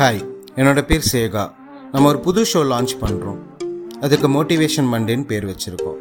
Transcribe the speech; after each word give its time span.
Hi 0.00 0.20
என்னோட 0.58 0.80
பேர் 0.88 1.06
சேகா. 1.12 1.42
நம்ம 1.92 2.08
ஒரு 2.08 2.18
புது 2.26 2.40
ஷோ 2.50 2.60
லான்ச் 2.72 2.92
பண்ணுறோம் 3.00 3.38
அதுக்கு 4.04 4.28
மோட்டிவேஷன் 4.34 4.88
மண்டேன்னு 4.92 5.26
பேர் 5.30 5.46
வச்சுருக்கோம். 5.50 5.96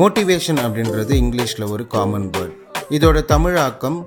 மோட்டிவேஷன் 0.00 0.60
அப்படின்றது 0.64 1.12
இங்கிலீஷில் 1.20 1.64
ஒரு 1.74 1.86
காமன் 1.94 2.26
வேர்ட் 2.34 2.54
இதோட 2.96 3.24
தமிழாக்கம் 3.32 3.98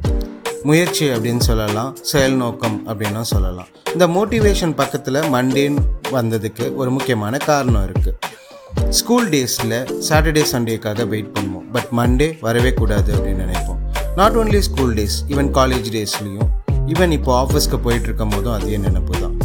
முயற்சி 0.70 1.06
அப்படின்னு 1.16 1.44
சொல்லலாம் 1.50 1.92
செயல் 2.12 2.38
நோக்கம் 2.44 2.78
அப்படின்னா 2.90 3.24
சொல்லலாம். 3.34 3.70
இந்த 3.94 4.08
மோட்டிவேஷன் 4.18 4.78
பக்கத்தில் 4.82 5.22
மண்டேன்னு 5.36 5.84
வந்ததுக்கு 6.18 6.68
ஒரு 6.82 6.92
முக்கியமான 6.98 7.38
காரணம் 7.50 7.86
இருக்குது 7.90 8.92
ஸ்கூல் 9.00 9.30
டேஸில் 9.36 9.78
சாட்டர்டே 10.10 10.46
சண்டேக்காக 10.54 11.08
வெயிட் 11.14 11.34
பண்ணுவோம். 11.38 11.68
பட் 11.78 11.92
மண்டே 12.02 12.30
வரவே 12.48 12.74
கூடாது 12.82 13.12
அப்படின்னு 13.16 13.46
நினைப்போம். 13.46 13.82
Not 14.22 14.38
only 14.42 14.62
school 14.70 14.94
days 15.00 15.18
even 15.34 15.52
college 15.60 15.90
டேஸ்லேயும் 15.98 16.52
even 16.92 17.12
இப்போ 17.16 17.32
ஆஃபீஸ்க்கு 17.42 17.78
போயிட்டுருக்கும் 17.84 18.32
போதும் 18.34 18.54
அதே 18.54 18.78
நினைப்பு 18.78 19.14
தான் 19.20 19.36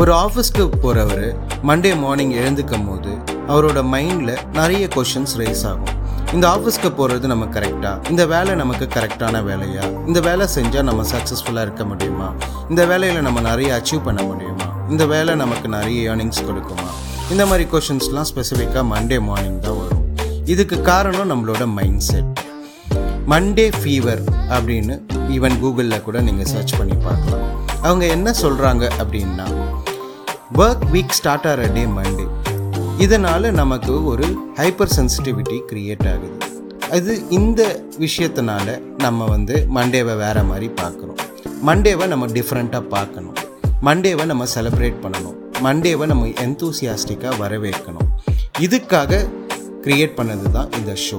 ஒரு 0.00 0.12
ஆஃபீஸ்க்கு 0.14 0.64
போகிறவர் 0.82 1.24
மண்டே 1.68 1.90
மார்னிங் 2.02 2.34
எழுந்துக்கும் 2.40 2.86
போது 2.88 3.12
அவரோட 3.52 3.80
மைண்டில் 3.94 4.32
நிறைய 4.52 4.88
கொஷின்ஸ் 4.94 5.34
ரைஸ் 5.40 5.64
ஆகும். 5.70 5.92
இந்த 6.32 6.44
ஆஃபீஸ்க்கு 6.48 6.90
போகிறது 6.90 7.26
நம்ம 7.32 7.44
கரெக்டாக 7.44 8.10
இந்த 8.10 8.26
வேலை 8.26 8.54
நமக்கு 8.54 8.86
கரெக்டான 8.96 9.42
வேலையா? 9.48 10.06
இந்த 10.06 10.20
வேலை 10.20 10.46
செஞ்சால் 10.54 10.82
நம்ம 10.82 11.02
சக்ஸஸ்ஃபுல்லாக 11.12 11.66
இருக்க 11.68 11.84
முடியுமா? 11.84 12.28
இந்த 12.68 12.86
வேலையில் 12.86 13.20
நம்ம 13.22 13.40
நிறைய 13.40 13.70
அச்சீவ் 13.78 14.06
பண்ண 14.08 14.22
முடியுமா? 14.22 14.68
இந்த 14.90 15.06
வேலை 15.06 15.34
நமக்கு 15.34 15.68
நிறைய 15.68 16.10
ஏர்னிங்ஸ் 16.10 16.42
கொடுக்குமா? 16.50 16.88
இந்த 17.30 17.46
மாதிரி 17.46 17.66
கொஷின்ஸ்லாம் 17.72 18.28
ஸ்பெசிஃபிக்காக 18.34 18.86
மண்டே 18.94 19.20
மார்னிங் 19.20 19.60
தான் 19.60 19.78
வரும். 19.82 20.04
இதுக்கு 20.44 20.80
காரணம் 20.80 21.30
நம்மளோட 21.32 21.66
மைண்ட் 21.78 22.00
செட் 22.00 22.32
மண்டே 23.32 23.68
ஃபீவர் 23.78 24.20
அப்படின்னு 24.56 24.96
ஈவன் 25.36 25.56
கூகுளில் 25.62 26.04
கூட 26.06 26.20
நீங்கள் 26.28 26.50
சர்ச் 26.54 26.74
பண்ணி 26.78 26.96
பார்க்கலாம். 27.06 27.46
அவங்க 27.86 28.04
என்ன 28.16 28.28
சொல்கிறாங்க 28.42 28.84
அப்படின்னா 29.02 29.46
ஒர்க் 30.62 30.84
வீக் 30.94 31.16
ஸ்டார்ட் 31.18 31.46
ஆகிற 31.50 31.68
டே 31.76 31.84
மண்டே 31.98 32.26
இதனால் 33.04 33.48
நமக்கு 33.60 33.94
ஒரு 34.10 34.26
ஹைப்பர் 34.60 34.92
சென்சிட்டிவிட்டி 34.98 35.56
க்ரியேட் 35.70 36.06
ஆகுது. 36.12 36.36
அது 36.96 37.12
இந்த 37.38 37.60
விஷயத்தினால 38.04 38.76
நம்ம 39.04 39.24
வந்து 39.32 39.54
மண்டேவை 39.76 40.14
வேறு 40.22 40.42
மாதிரி 40.50 40.68
பார்க்குறோம். 40.80 41.20
மண்டேவை 41.68 42.06
நம்ம 42.12 42.26
டிஃப்ரெண்ட்டாக 42.36 42.84
பார்க்கணும். 42.94 43.36
மண்டேவை 43.86 44.24
நம்ம 44.30 44.44
செலிப்ரேட் 44.54 45.02
பண்ணணும். 45.04 45.36
மண்டேவை 45.66 46.06
நம்ம 46.12 46.30
எந்தூசியாஸ்டிக்காக 46.44 47.34
வரவேற்கணும். 47.42 48.08
இதுக்காக 48.66 49.20
க்ரியேட் 49.86 50.16
பண்ணது 50.18 50.46
தான் 50.56 50.70
இந்த 50.78 50.92
ஷோ 51.06 51.18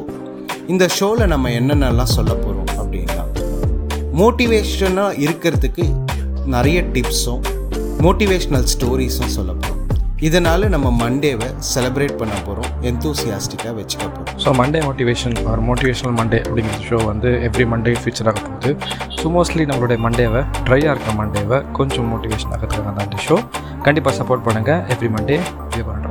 இந்த 0.74 0.86
ஷோவில் 0.98 1.32
நம்ம 1.34 1.50
என்னென்னலாம் 1.60 2.16
சொல்ல 2.16 2.32
போகிறோம் 2.34 2.57
மோட்டிவேஷனாக 4.18 5.20
இருக்கிறதுக்கு 5.20 5.86
நிறைய 6.46 6.82
டிப்ஸும் 6.94 7.42
மோட்டிவேஷ்னல் 8.02 8.68
ஸ்டோரிஸும் 8.74 9.34
சொல்ல 9.36 9.52
போகிறோம் 9.54 9.74
இதனால் 10.22 10.70
நம்ம 10.70 10.88
மண்டேவை 11.00 11.48
செலிப்ரேட் 11.74 12.16
பண்ண 12.18 12.36
போகிறோம் 12.46 12.72
எந்தூசியாஸ்டிக்காக 12.82 13.74
வச்சுக்க 13.76 14.06
போகிறோம் 14.08 14.40
so 14.44 14.52
Monday 14.60 14.80
motivation 14.86 15.36
or 15.46 15.62
motivational 15.62 16.16
Monday 16.18 16.40
அப்படிங்கிற 16.42 16.80
ஷோ 16.90 17.00
வந்து 17.06 17.32
எவ்ரி 17.50 17.66
மண்டே 17.66 17.94
ஃபியூச்சர் 18.02 18.28
ஆக 18.28 18.40
போகுது. 18.40 18.72
ஸோ 19.16 19.26
மோஸ்ட்லி 19.30 19.66
நம்மளுடைய 19.66 20.00
மண்டேவை 20.00 20.42
ட்ரையாக 20.66 20.94
இருக்க 20.96 21.14
மண்டேவை 21.14 21.72
கொஞ்சம் 21.72 22.10
மோட்டிவேஷன் 22.14 22.54
ஆகிறதுக்காக 22.54 22.94
தான் 22.94 23.26
ஷோ 23.28 23.38
கண்டிப்பாக 23.84 24.16
சப்போர்ட் 24.18 24.46
பண்ணுங்கள் 24.48 24.82
எவ்ரி 24.96 25.10
மண்டே 25.10 25.38
பண்ணுறோம் 25.88 26.07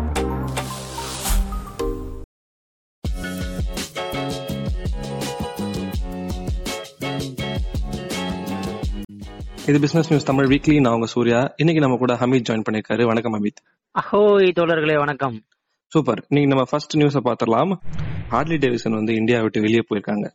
இது 9.68 9.80
பிசினஸ் 9.80 10.08
நியூஸ் 10.08 10.26
தமிழ் 10.26 10.44
வீக்லி 10.44 10.80
நான் 10.80 10.92
உங்க 10.92 11.06
சூர்யா. 11.06 11.54
இன்னைக்கு 11.56 11.82
நம்ம 11.82 11.96
கூட 11.96 12.14
ஹமீத் 12.14 12.44
ஜாயின் 12.48 12.62
பண்ணிருக்காரு 12.70 13.04
வணக்கம் 13.06 13.32
ஹமீத் 13.32 13.60
அஹோய் 13.98 14.52
தோழர்களே 14.60 14.98
வணக்கம். 14.98 15.42
சூப்பர். 15.86 16.26
இன்னைக்கு 16.28 16.54
நம்ம 16.54 16.70
ஃபர்ஸ்ட் 16.70 16.96
நியூஸை 16.96 17.20
பார்த்துடலாம். 17.24 17.72
ஹார்லி 18.30 18.56
டேவிசன் 18.56 18.94
வந்து 18.94 19.14
இந்தியா 19.14 19.40
விட்டு 19.40 19.60
வெளியே 19.60 19.78
போயிருக்காங்க. 19.78 20.30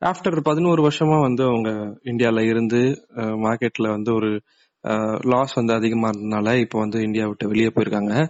ஆஃப்டர் 0.00 0.40
பதினோரு 0.42 0.88
வருஷமா 0.88 1.20
வந்து 1.20 1.44
அவங்க 1.44 1.70
இந்தியால 2.04 2.40
இருந்து 2.40 3.06
மார்க்கெட்ல 3.16 3.90
வந்து 3.90 4.14
ஒரு 4.14 4.40
லாஸ் 5.22 5.54
வந்து 5.54 5.74
அதிகமா 5.74 6.08
இருந்ததுனால 6.08 6.60
இப்போ 6.60 6.78
வந்து 6.78 7.00
இந்தியா 7.00 7.26
விட்டு 7.26 7.48
வெளியே 7.48 7.66
போயிருக்காங்க. 7.66 8.28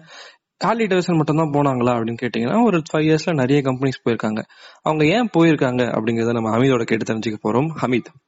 ஹார்லி 0.65 0.87
டேவிசன் 0.87 1.17
மட்டும் 1.17 1.37
தான் 1.37 1.51
போனாங்களா 1.51 1.95
அப்படின்னு 1.99 2.17
கேட்டீங்கன்னா 2.23 2.65
ஒரு 2.65 2.83
ஃபைவ் 2.93 3.07
இயர்ஸ்ல 3.07 3.35
நிறைய 3.35 3.63
கம்பெனிஸ் 3.63 4.03
போயிருக்காங்க. 4.05 4.43
அவங்க 4.83 5.07
ஏன் 5.07 5.31
போயிருக்காங்க 5.39 5.83
அப்படிங்கறத 5.97 6.33
நம்ம 6.33 6.57
ஹமீதோட 6.57 6.83
கேட்டு 6.83 7.15
தெரிஞ்சுக்க 7.15 7.39
போறோம். 7.49 7.69
ஹமீத் 7.83 8.11
அஹ் 8.11 8.24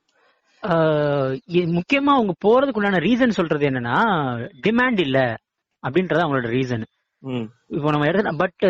முக்கியமா 1.76 2.12
அவங்க 2.14 2.32
போறதுக்கு 2.44 2.80
உண்டான 2.80 2.98
ரீசன் 2.98 3.38
சொல்றது 3.38 3.64
என்னன்னா 3.70 3.96
டிமாண்ட் 4.66 5.00
இல்ல 5.00 5.18
அப்படின்றது 5.82 6.24
அவங்களோட 6.24 6.48
ரீசன் 6.48 6.84
இப்போ 7.76 7.90
நம்ம 7.90 8.06
எடுத்து 8.06 8.40
பட் 8.44 8.64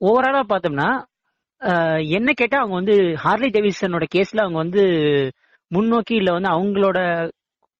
ஓவராலா 0.00 0.42
பார்த்தோம்னா 0.52 0.88
என்ன 2.16 2.28
கேட்டா 2.32 2.58
அவங்க 2.60 2.74
வந்து 2.74 2.94
ஹார்லி 3.24 3.48
டேவிசனோட 3.48 4.06
கேஸ்ல 4.14 4.44
அவங்க 4.44 4.58
வந்து 4.58 4.82
முன்னோக்கி 5.70 6.14
இல்ல 6.14 6.30
வந்து 6.32 6.48
அவங்களோட 6.48 6.98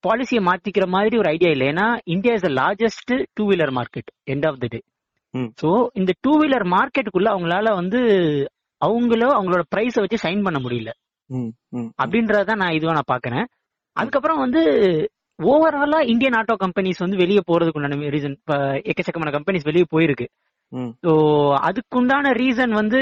பாலிசியை 0.04 0.42
மாத்திக்கிற 0.42 0.86
மாதிரி 0.86 1.16
ஒரு 1.16 1.28
ஐடியா 1.28 1.50
இல்லை. 1.50 1.66
ஏன்னா 1.68 1.84
India 2.04 2.34
is 2.34 2.46
the 2.46 2.50
largest 2.60 3.12
two 3.34 3.44
wheeler 3.50 3.72
market 3.78 4.10
end 4.26 4.46
of 4.48 4.58
the 4.58 4.66
day. 4.66 4.80
So 5.60 5.68
இந்த 5.94 6.12
டூ 6.20 6.32
வீலர் 6.40 6.66
மார்க்கெட்டுக்குள்ள 6.76 7.28
அவங்களால 7.34 7.68
வந்து 7.74 8.00
அவங்களோ 8.80 9.28
அவங்களோட 9.38 9.62
பிரைஸை 9.74 10.00
வச்சு 10.04 10.18
சைன் 10.24 10.42
பண்ண 10.42 10.58
முடியல. 10.58 10.90
ம் 11.38 11.50
ம் 11.76 11.90
அப்படின்றத 12.02 12.54
நான் 12.62 12.76
இதுவா 12.76 12.94
நான் 12.98 13.12
பாக்குறேன் 13.12 13.46
அதுக்கப்புறம் 13.96 14.42
வந்து 14.44 14.62
ஓவராலா 15.38 15.98
இந்தியன் 16.12 16.36
ஆட்டோ 16.38 16.54
கம்பெனிஸ் 16.64 17.04
வந்து 17.04 17.20
வெளியே 17.22 17.42
போறதுக்கு 17.50 17.78
உண்டான 17.80 18.10
ரீசன் 18.14 18.36
எக்கச்சக்கமான 18.90 19.32
கம்பெனிஸ் 19.36 19.68
வெளியே 19.70 19.86
போயிருக்கு. 19.94 20.26
ஸோ 21.04 21.12
அதுக்குண்டான 21.68 22.32
ரீசன் 22.42 22.72
வந்து 22.80 23.00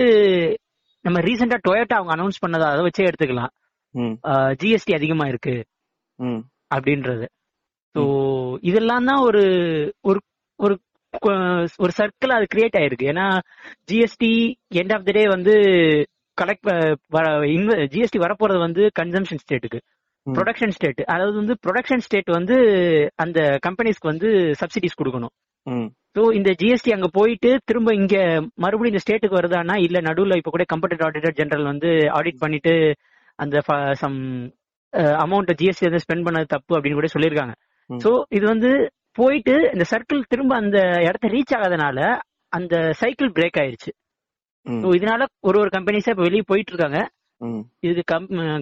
நம்ம 1.04 1.18
ரீசெண்டா 1.26 1.58
டொயோட்டா 1.66 1.98
அவங்க 1.98 2.12
அனௌன்ஸ் 2.16 2.42
பண்ணதை 2.44 2.66
அதை 2.72 2.82
வச்சே 2.86 3.08
எடுத்துக்கலாம். 3.10 3.52
ஜிஎஸ்டி 4.60 4.92
அதிகமா 4.98 5.26
இருக்கு. 5.28 5.54
அப்படின்றது. 6.74 7.26
ஸோ 7.94 8.02
இதெல்லாம் 8.70 9.08
தான் 9.10 9.22
ஒரு 9.28 9.42
ஒரு 10.10 10.20
ஒரு 10.58 10.74
ஒரு 11.82 11.92
சர்க்கிள் 11.98 12.36
அது 12.36 12.46
கிரியேட் 12.54 12.78
ஆயிருக்கு. 12.80 13.06
ஏன்னா 13.12 13.26
GST 13.90 14.32
end 14.80 14.94
of 14.96 15.06
the 15.08 15.12
day 15.18 15.24
வந்து 15.28 15.54
கலெக்ட் 16.38 16.68
ஜிஎஸ்டி 17.94 18.18
வரப்போறது 18.24 18.60
வந்து 18.66 18.82
கன்சம்ஷன் 19.00 19.42
ஸ்டேட்டுக்கு. 19.44 19.80
ப்ரொடக்ஷன் 20.26 20.74
ஸ்டேட் 20.76 21.00
அதாவது 21.12 21.36
வந்து 21.40 21.54
ப்ரொடக்ஷன் 21.64 22.02
ஸ்டேட் 22.06 22.30
வந்து 22.38 22.56
அந்த 23.24 23.38
கம்பெனிஸ்க்கு 23.66 24.10
வந்து 24.12 24.28
சப்சிடிஸ் 24.60 24.98
கொடுக்கணும். 25.00 25.32
ஸோ 26.16 26.22
இந்த 26.38 26.50
ஜிஎஸ்டி 26.60 26.90
அங்க 26.94 27.08
போயிட்டு 27.18 27.50
திரும்ப 27.68 27.90
இங்க 28.00 28.16
மறுபடியும் 28.64 28.92
இந்த 28.92 29.02
ஸ்டேட்டுக்கு 29.04 29.38
வருதானா 29.38 29.74
இல்ல 29.86 29.98
நடுவுல 30.08 30.38
இப்ப 30.40 30.52
கூட 30.54 30.64
கம்பெனிட் 30.72 31.04
ஆடிட்டர் 31.06 31.36
ஜெனரல் 31.40 31.70
வந்து 31.72 31.90
ஆடிட் 32.18 32.42
பண்ணிட்டு 32.44 32.74
அந்த 33.38 33.56
சம் 34.02 34.18
அமௌண்ட் 35.24 35.52
ஜிஎஸ்டி 35.60 35.88
வந்து 35.88 36.04
ஸ்பெண்ட் 36.04 36.26
பண்ணது 36.28 36.52
தப்பு 36.54 36.72
அப்படின்னு 36.76 36.98
கூட 37.00 37.10
சொல்லியிருக்காங்க. 37.14 37.54
ஸோ 37.90 38.10
இது 38.36 38.44
வந்து 38.52 38.70
போயிட்டு 39.18 39.54
இந்த 39.74 39.84
சர்க்கிள் 39.92 40.28
திரும்ப 40.32 40.52
அந்த 40.62 40.78
இடத்த 41.08 41.28
ரீச் 41.36 41.54
ஆகாதனால 41.58 41.98
அந்த 42.52 42.74
சைக்கிள் 43.00 43.30
பிரேக் 43.36 43.58
ஆயிருச்சு. 43.62 43.90
இதனால 44.66 45.22
ஒரு 45.40 45.58
ஒரு 45.60 45.70
கம்பெனிஸா 45.72 46.10
இப்ப 46.10 46.22
வெளியே 46.22 46.42
போயிட்டு 46.46 46.72
இருக்காங்க. 46.72 47.00
இதுக்கு 47.80 48.14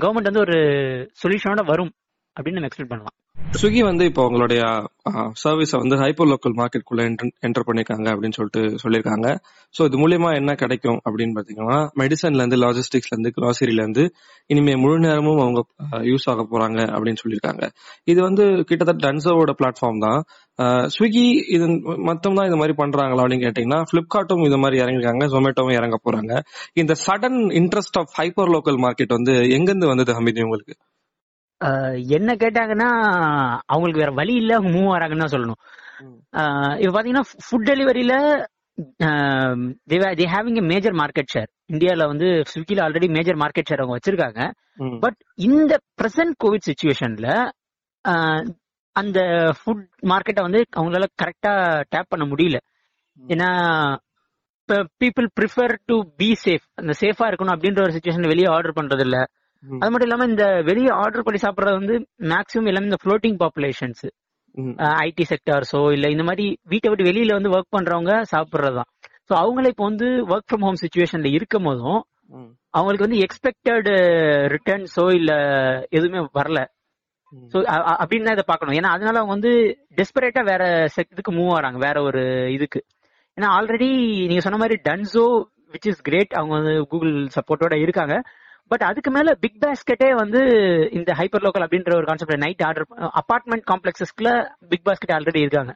கவர்மெண்ட் 0.03 0.31
வந்து 0.31 0.41
ஒரு 0.41 0.57
சொல்யூஷனோட 1.23 1.65
வரும். 1.67 1.93
அப்படின்னு 2.39 2.59
நம்ம 2.59 2.71
எக்ஸ்பெக்ட் 2.71 2.93
பண்ணலாம். 2.93 3.17
ஸ்விக்கி 3.59 3.83
வந்து 3.89 4.05
இப்போ 4.09 4.23
உங்களுடைய 4.29 4.63
சர்வீஸை 5.43 5.77
வந்து 5.83 5.97
ஹைப்பர் 6.01 6.29
லோக்கல் 6.31 6.57
மார்க்கெட்டுக்குள்ள 6.59 7.03
என்டர் 7.47 7.67
பண்ணிருக்காங்க 7.69 8.07
அப்படின்னு 8.13 8.37
சொல்லிட்டு 8.39 8.63
சொல்லியிருக்காங்க 8.83 9.29
ஸோ 9.75 9.85
இது 9.89 9.97
மூலியமா 10.03 10.31
என்ன 10.41 10.55
கிடைக்கும் 10.63 10.99
அப்படின்னு 11.07 11.37
பாத்தீங்கன்னா 11.39 11.79
மெடிசன்ல 12.01 12.43
இருந்து 12.43 12.59
லாஜிஸ்டிக்ஸ்ல 12.65 13.15
இருந்து 13.15 13.33
கிராசரியில 13.37 13.85
இருந்து 13.85 14.05
இனிமே 14.53 14.75
முழு 14.83 14.99
நேரமும் 15.07 15.41
அவங்க 15.45 15.63
யூஸ் 16.11 16.27
ஆக 16.33 16.45
போறாங்க 16.53 16.79
அப்படின்னு 16.97 17.23
சொல்லியிருக்காங்க 17.23 17.65
இது 18.13 18.21
வந்து 18.29 18.47
கிட்டத்தட்ட 18.71 19.01
டன்சோவோட 19.07 19.55
பிளாட்ஃபார்ம் 19.61 20.03
தான். 20.07 20.21
ஸ்விக்கி 20.95 21.27
இது 21.57 21.67
மொத்தம் 22.11 22.37
தான் 22.39 22.61
மாதிரி 22.63 22.77
பண்றாங்களா 22.83 23.23
அப்படின்னு 23.25 23.47
கேட்டீங்கன்னா 23.47 23.81
பிளிப்கார்ட்டும் 23.93 24.45
இது 24.49 24.59
மாதிரி 24.65 24.83
இறங்கிருக்காங்க 24.83 25.27
ஜொமேட்டோவும் 25.35 25.77
இறங்க 25.81 25.99
போறாங்க. 26.07 26.33
இந்த 26.83 26.95
sudden 27.07 27.41
interest 27.63 27.99
of 28.03 28.15
hyper 28.21 28.53
local 28.57 28.81
market 28.87 29.17
வந்து 29.19 29.35
எங்கிருந்து 29.59 29.93
வந்தது 29.93 30.17
ஹமீதி 30.21 30.47
உங்களுக்கு? 30.49 30.77
என்ன 32.19 32.31
கேட்டாங்கன்னா 32.35 32.89
அவங்களுக்கு 33.67 34.03
வேற 34.03 34.13
வழி 34.13 34.35
இல்ல 34.35 34.53
அவங்க 34.55 34.71
மூவ் 34.77 34.93
ஆறாங்கன்னு 34.95 35.25
தான் 35.25 35.35
சொல்லணும். 35.35 35.61
இப்ப 36.79 36.93
பாத்தீங்கன்னா 36.95 37.27
food 37.47 37.69
டெலிவரியில 37.71 38.15
they 40.19 40.27
having 40.35 40.59
a 40.61 40.65
major 40.73 40.97
market 41.01 41.33
share 41.35 41.49
இந்தியால 41.73 42.07
வந்து 42.07 42.27
ஸ்விக்கில 42.51 42.85
ஆல்ரெடி 42.85 43.09
மேஜர் 43.17 43.39
மார்க்கெட் 43.43 43.71
ஷேர் 43.71 43.83
அவங்க 43.83 43.97
வச்சிருக்காங்க. 43.99 44.43
பட் 45.03 45.19
இந்த 45.49 45.73
பிரசன்ட் 46.01 46.37
கோவிட் 46.45 46.69
சுச்சுவேஷன்ல 46.69 47.29
அந்த 48.97 49.19
ஃபுட் 49.59 49.83
மார்க்கெட்டை 50.13 50.43
வந்து 50.43 50.61
அவங்களால 50.77 51.09
கரெக்டா 51.23 51.53
டேப் 51.93 52.13
பண்ண 52.13 52.25
முடியல. 52.25 52.59
ஏன்னா 53.19 53.49
people 55.01 55.29
prefer 55.39 55.75
to 55.87 55.97
be 56.19 56.31
safe 56.45 56.67
அந்த 56.75 56.93
சேஃபா 57.01 57.27
இருக்கணும் 57.31 57.55
அப்படின்ற 57.55 57.81
ஒரு 57.83 57.95
சுச்சுவேஷன் 57.97 58.31
வெளியே 58.33 58.49
ஆர்டர் 58.57 58.79
பண்றது 58.79 59.05
இல்ல. 59.07 59.19
அது 59.65 59.91
மட்டும் 59.91 60.09
இல்லாம 60.09 60.27
இந்த 60.27 60.45
வெளியே 60.63 60.91
ஆர்டர் 61.03 61.25
பண்ணி 61.27 61.39
சாப்பிடுறது 61.43 61.81
வந்து 61.81 61.95
மேக்ஸிமம் 62.33 62.69
எல்லாமே 62.71 62.89
இந்த 62.91 63.01
ஃப்ளோட்டிங் 63.03 63.39
பாப்புலேஷன்ஸ். 63.43 64.05
ஐடி 65.03 65.25
செக்டார்ஸோ 65.33 65.81
இல்ல 65.93 66.07
இந்த 66.09 66.25
மாதிரி 66.25 66.45
வீட்டை 66.65 66.89
விட்டு 66.91 67.09
வெளியில 67.11 67.37
வந்து 67.39 67.53
ஒர்க் 67.57 67.75
பண்றவங்க 67.77 68.13
சாப்பிடுறதுதான். 68.33 68.89
சோ 69.29 69.35
அவங்கள 69.35 69.67
இப்போ 69.67 69.85
வந்து 69.85 70.09
ஒர்க் 70.33 70.49
ஃப்ரம் 70.51 70.65
ஹோம் 70.67 70.81
சுச்சுவேஷன்ல 70.83 71.31
இருக்கும் 71.33 71.63
போதும். 71.63 72.01
அவங்களுக்கு 72.71 73.07
வந்து 73.07 73.21
எக்ஸ்பெக்டட் 73.27 73.89
ரிட்டர்ன்ஸோ 74.55 75.05
இல்ல 75.15 75.33
எதுவுமே 75.91 76.21
வரல. 76.41 76.61
சோ 77.53 77.59
அப்படின்னு 78.03 78.27
தான் 78.27 78.37
இதை 78.37 78.47
பார்க்கணும். 78.47 78.77
ஏன்னா 78.79 78.91
அதனால 78.97 79.19
அவங்க 79.19 79.33
வந்து 79.37 79.53
டெஸ்பரேட்டா 79.97 80.43
வேற 80.45 80.63
செக்டுக்கு 80.97 81.33
மூவ் 81.33 81.53
ஆறாங்க 81.59 81.79
வேற 81.79 81.97
ஒரு 82.03 82.23
இதுக்கு. 82.57 82.81
ஏன்னா 83.37 83.49
ஆல்ரெடி 83.59 83.89
நீங்க 84.31 84.43
சொன்ன 84.47 84.59
மாதிரி 84.59 84.77
டன்சோ 84.89 85.25
விச் 85.75 85.89
இஸ் 85.91 86.03
கிரேட் 86.03 86.33
அவங்க 86.33 86.55
வந்து 86.59 86.75
கூகுள் 86.93 87.15
சப்போர்ட்டோட 87.37 87.75
இருக்காங்க. 87.77 88.15
பட் 88.71 88.83
அதுக்கு 88.83 89.11
மேல 89.11 89.35
பிக் 89.43 89.61
பாஸ்கெட்டே 89.63 90.09
வந்து 90.15 90.41
இந்த 90.91 91.11
ஹைப்பர் 91.13 91.45
லோக்கல் 91.45 91.65
அப்படின்ற 91.67 91.93
ஒரு 91.97 92.07
கான்செப்ட் 92.07 92.43
நைட் 92.45 92.65
ஆர்டர் 92.69 92.87
அபார்ட்மெண்ட் 93.21 93.65
காம்ப்ளெக்ஸஸ்க்குள்ள 93.71 94.33
பிக் 94.69 94.87
பாஸ்கெட் 94.89 95.15
ஆல்ரெடி 95.17 95.43
இருக்காங்க. 95.45 95.73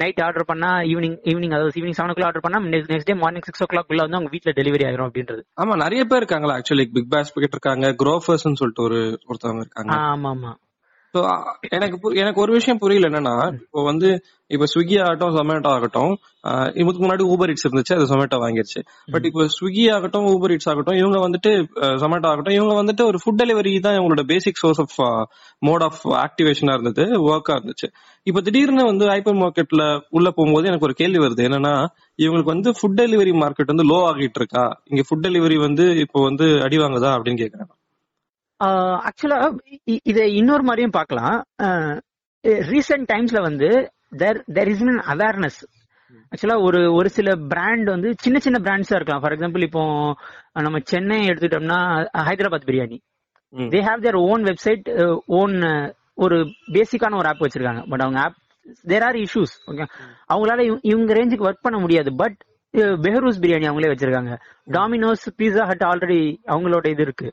நைட் 0.00 0.20
ஆர்டர் 0.20 0.48
பண்ணா 0.48 0.70
ஈவினிங் 0.90 1.16
ஈவினிங் 1.30 1.54
அதாவது 1.56 1.78
ஈவினிங் 1.80 1.98
செவன் 1.98 2.12
ஓ 2.12 2.16
கிளாக் 2.16 2.28
ஆர்டர் 2.30 2.44
பண்ணா 2.46 2.58
next 2.72 3.10
day 3.10 3.14
morning 3.14 3.46
six 3.48 3.62
o'clock 3.72 3.90
உள்ள 3.92 4.02
வந்து 4.02 4.18
அவங்க 4.18 4.32
வீட்ல 4.34 4.52
டெலிவரி 4.58 4.84
ஆயிரும் 4.88 5.08
அப்படின்றது. 5.08 5.42
ஆமா 5.62 5.74
நிறைய 5.84 6.04
பேர் 6.04 6.20
இருக்காங்களா 6.22 6.56
ஆக்சுவலி 6.58 6.86
பிக் 6.96 7.10
பாஸ் 7.14 7.32
பாக்கெட் 7.34 7.56
இருக்காங்க 7.58 7.88
குரோஃபர்ஸ் 8.02 8.46
சொல்லிட்டு 8.60 8.86
ஒரு 8.88 9.00
ஒருத்தவங்க 9.30 9.64
இருக்காங்க. 9.66 9.92
ஆமா 10.14 10.30
ஆமா 10.36 10.52
எனக்கு 11.76 12.14
எனக்கு 12.14 12.40
ஒரு 12.40 12.52
விஷயம் 12.52 12.78
புரியல 12.78 13.08
என்னன்னா 13.10 13.34
இப்போ 13.60 13.82
வந்து 13.84 14.08
இப்ப 14.50 14.66
ஸ்விக்கி 14.72 14.96
ஆகட்டும் 15.04 15.32
ஜொமேட்டோ 15.36 15.70
ஆகட்டும் 15.76 16.12
இதுக்கு 16.74 17.00
முன்னாடி 17.04 17.24
ஊபர் 17.32 17.50
இட்ஸ் 17.52 17.66
இருந்துச்சு 17.66 17.94
அது 17.96 18.04
ஜொமேட்டோ 18.10 18.36
வாங்கிருச்சு. 18.42 18.80
பட் 19.12 19.24
இப்போ 19.24 19.44
ஸ்விக்கி 19.56 19.84
ஆகட்டும் 19.94 20.26
ஊபர் 20.32 20.50
இட்ஸ் 20.50 20.68
ஆகட்டும் 20.72 20.98
இவங்க 21.00 21.18
வந்துட்டு 21.18 21.50
ஜொமேட்டோ 22.02 22.28
ஆகட்டும் 22.32 22.56
இவங்க 22.58 22.74
வந்துட்டு 22.82 23.04
ஒரு 23.04 23.18
ஃபுட் 23.22 23.40
டெலிவரி 23.42 23.72
தான் 23.80 23.96
இவங்களோட 23.98 24.24
basic 24.32 24.60
source 24.62 24.82
of 24.84 24.96
mode 25.68 25.84
of 25.88 26.02
ஆக்டிவேஷனா 26.24 26.74
இருந்தது 26.78 27.06
ஒர்க்கா 27.30 27.56
இருந்துச்சு. 27.58 27.88
இப்போ 28.26 28.40
திடீர்னு 28.40 28.84
வந்து 28.84 29.06
ஹைப்பர் 29.12 29.40
மார்க்கெட்ல 29.42 29.82
உள்ள 30.10 30.30
போகும்போது 30.30 30.68
எனக்கு 30.72 30.88
ஒரு 30.88 30.96
கேள்வி 31.02 31.22
வருது. 31.24 31.42
என்னன்னா 31.48 31.74
இவங்களுக்கு 32.18 32.54
வந்து 32.54 32.70
ஃபுட் 32.78 32.98
டெலிவரி 33.02 33.34
மார்க்கெட் 33.42 33.72
வந்து 33.74 33.88
லோ 33.92 33.98
ஆகிட்டு 34.10 34.40
இருக்கா? 34.42 34.64
இங்க 34.92 35.02
ஃபுட் 35.08 35.26
டெலிவரி 35.26 35.58
வந்து 35.66 35.86
இப்போ 36.04 36.20
வந்து 36.28 36.48
அடி 36.68 36.78
வாங்குதா? 36.84 37.10
அப்படின்னு 37.16 37.42
கேக்குறேன் 37.44 37.70
ஆக்சுவலா 38.64 39.58
இதை 39.84 40.34
இன்னொரு 40.34 40.62
மாதிரியும் 40.62 40.90
பார்க்கலாம். 40.90 41.44
ரீசெண்ட் 42.46 43.06
டைம்ஸ்ல 43.12 43.40
வந்து 43.40 43.92
there 44.16 44.44
there 44.52 44.68
is 44.68 44.84
an 44.84 44.98
awareness 44.98 45.64
ஆக்சுவலா 46.30 46.62
ஒரு 46.62 46.92
ஒரு 46.92 47.08
சில 47.08 47.34
பிராண்ட் 47.48 47.84
வந்து 47.84 48.14
சின்ன 48.18 48.38
சின்ன 48.38 48.70
பிராண்ட்ஸா 48.70 48.94
இருக்கலாம். 48.94 49.20
ஃபார் 49.20 49.32
எக்ஸாம்பிள் 49.32 49.62
இப்போ 49.62 50.14
நம்ம 50.52 50.78
சென்னை 50.82 51.26
எடுத்துட்டோம்னா 51.26 52.06
Hyderabad 52.18 52.66
biryani. 52.66 52.98
They 53.68 53.82
have 53.82 54.00
their 54.00 54.14
own 54.14 54.42
website 54.42 55.20
own 55.26 55.94
ஒரு 56.14 56.44
பேசிக்கான 56.72 57.16
ஒரு 57.16 57.28
ஆப் 57.28 57.42
வச்சிருக்காங்க. 57.42 57.88
பட் 57.88 58.00
அவங்க 58.00 58.20
app 58.20 58.34
there 58.82 59.02
are 59.02 59.14
issues 59.14 59.54
okay 59.66 59.84
அவங்களால 60.34 60.60
இவ- 60.60 60.78
இவங்க 60.82 61.14
ரேஞ்சுக்கு 61.14 61.48
ஒர்க் 61.48 61.62
பண்ண 61.62 61.78
முடியாது. 61.78 62.16
பட் 62.16 62.42
பெஹரூஸ் 62.76 63.40
பிரியாணி 63.40 63.66
அவங்களே 63.66 63.90
வச்சிருக்காங்க. 63.90 64.38
டாமினோஸ் 64.66 65.24
பீஸா 65.38 65.64
ஹட் 65.64 65.84
ஆல்ரெடி 65.84 66.36
அவங்களோட 66.46 66.88
இது 66.88 67.02
இருக்கு. 67.02 67.32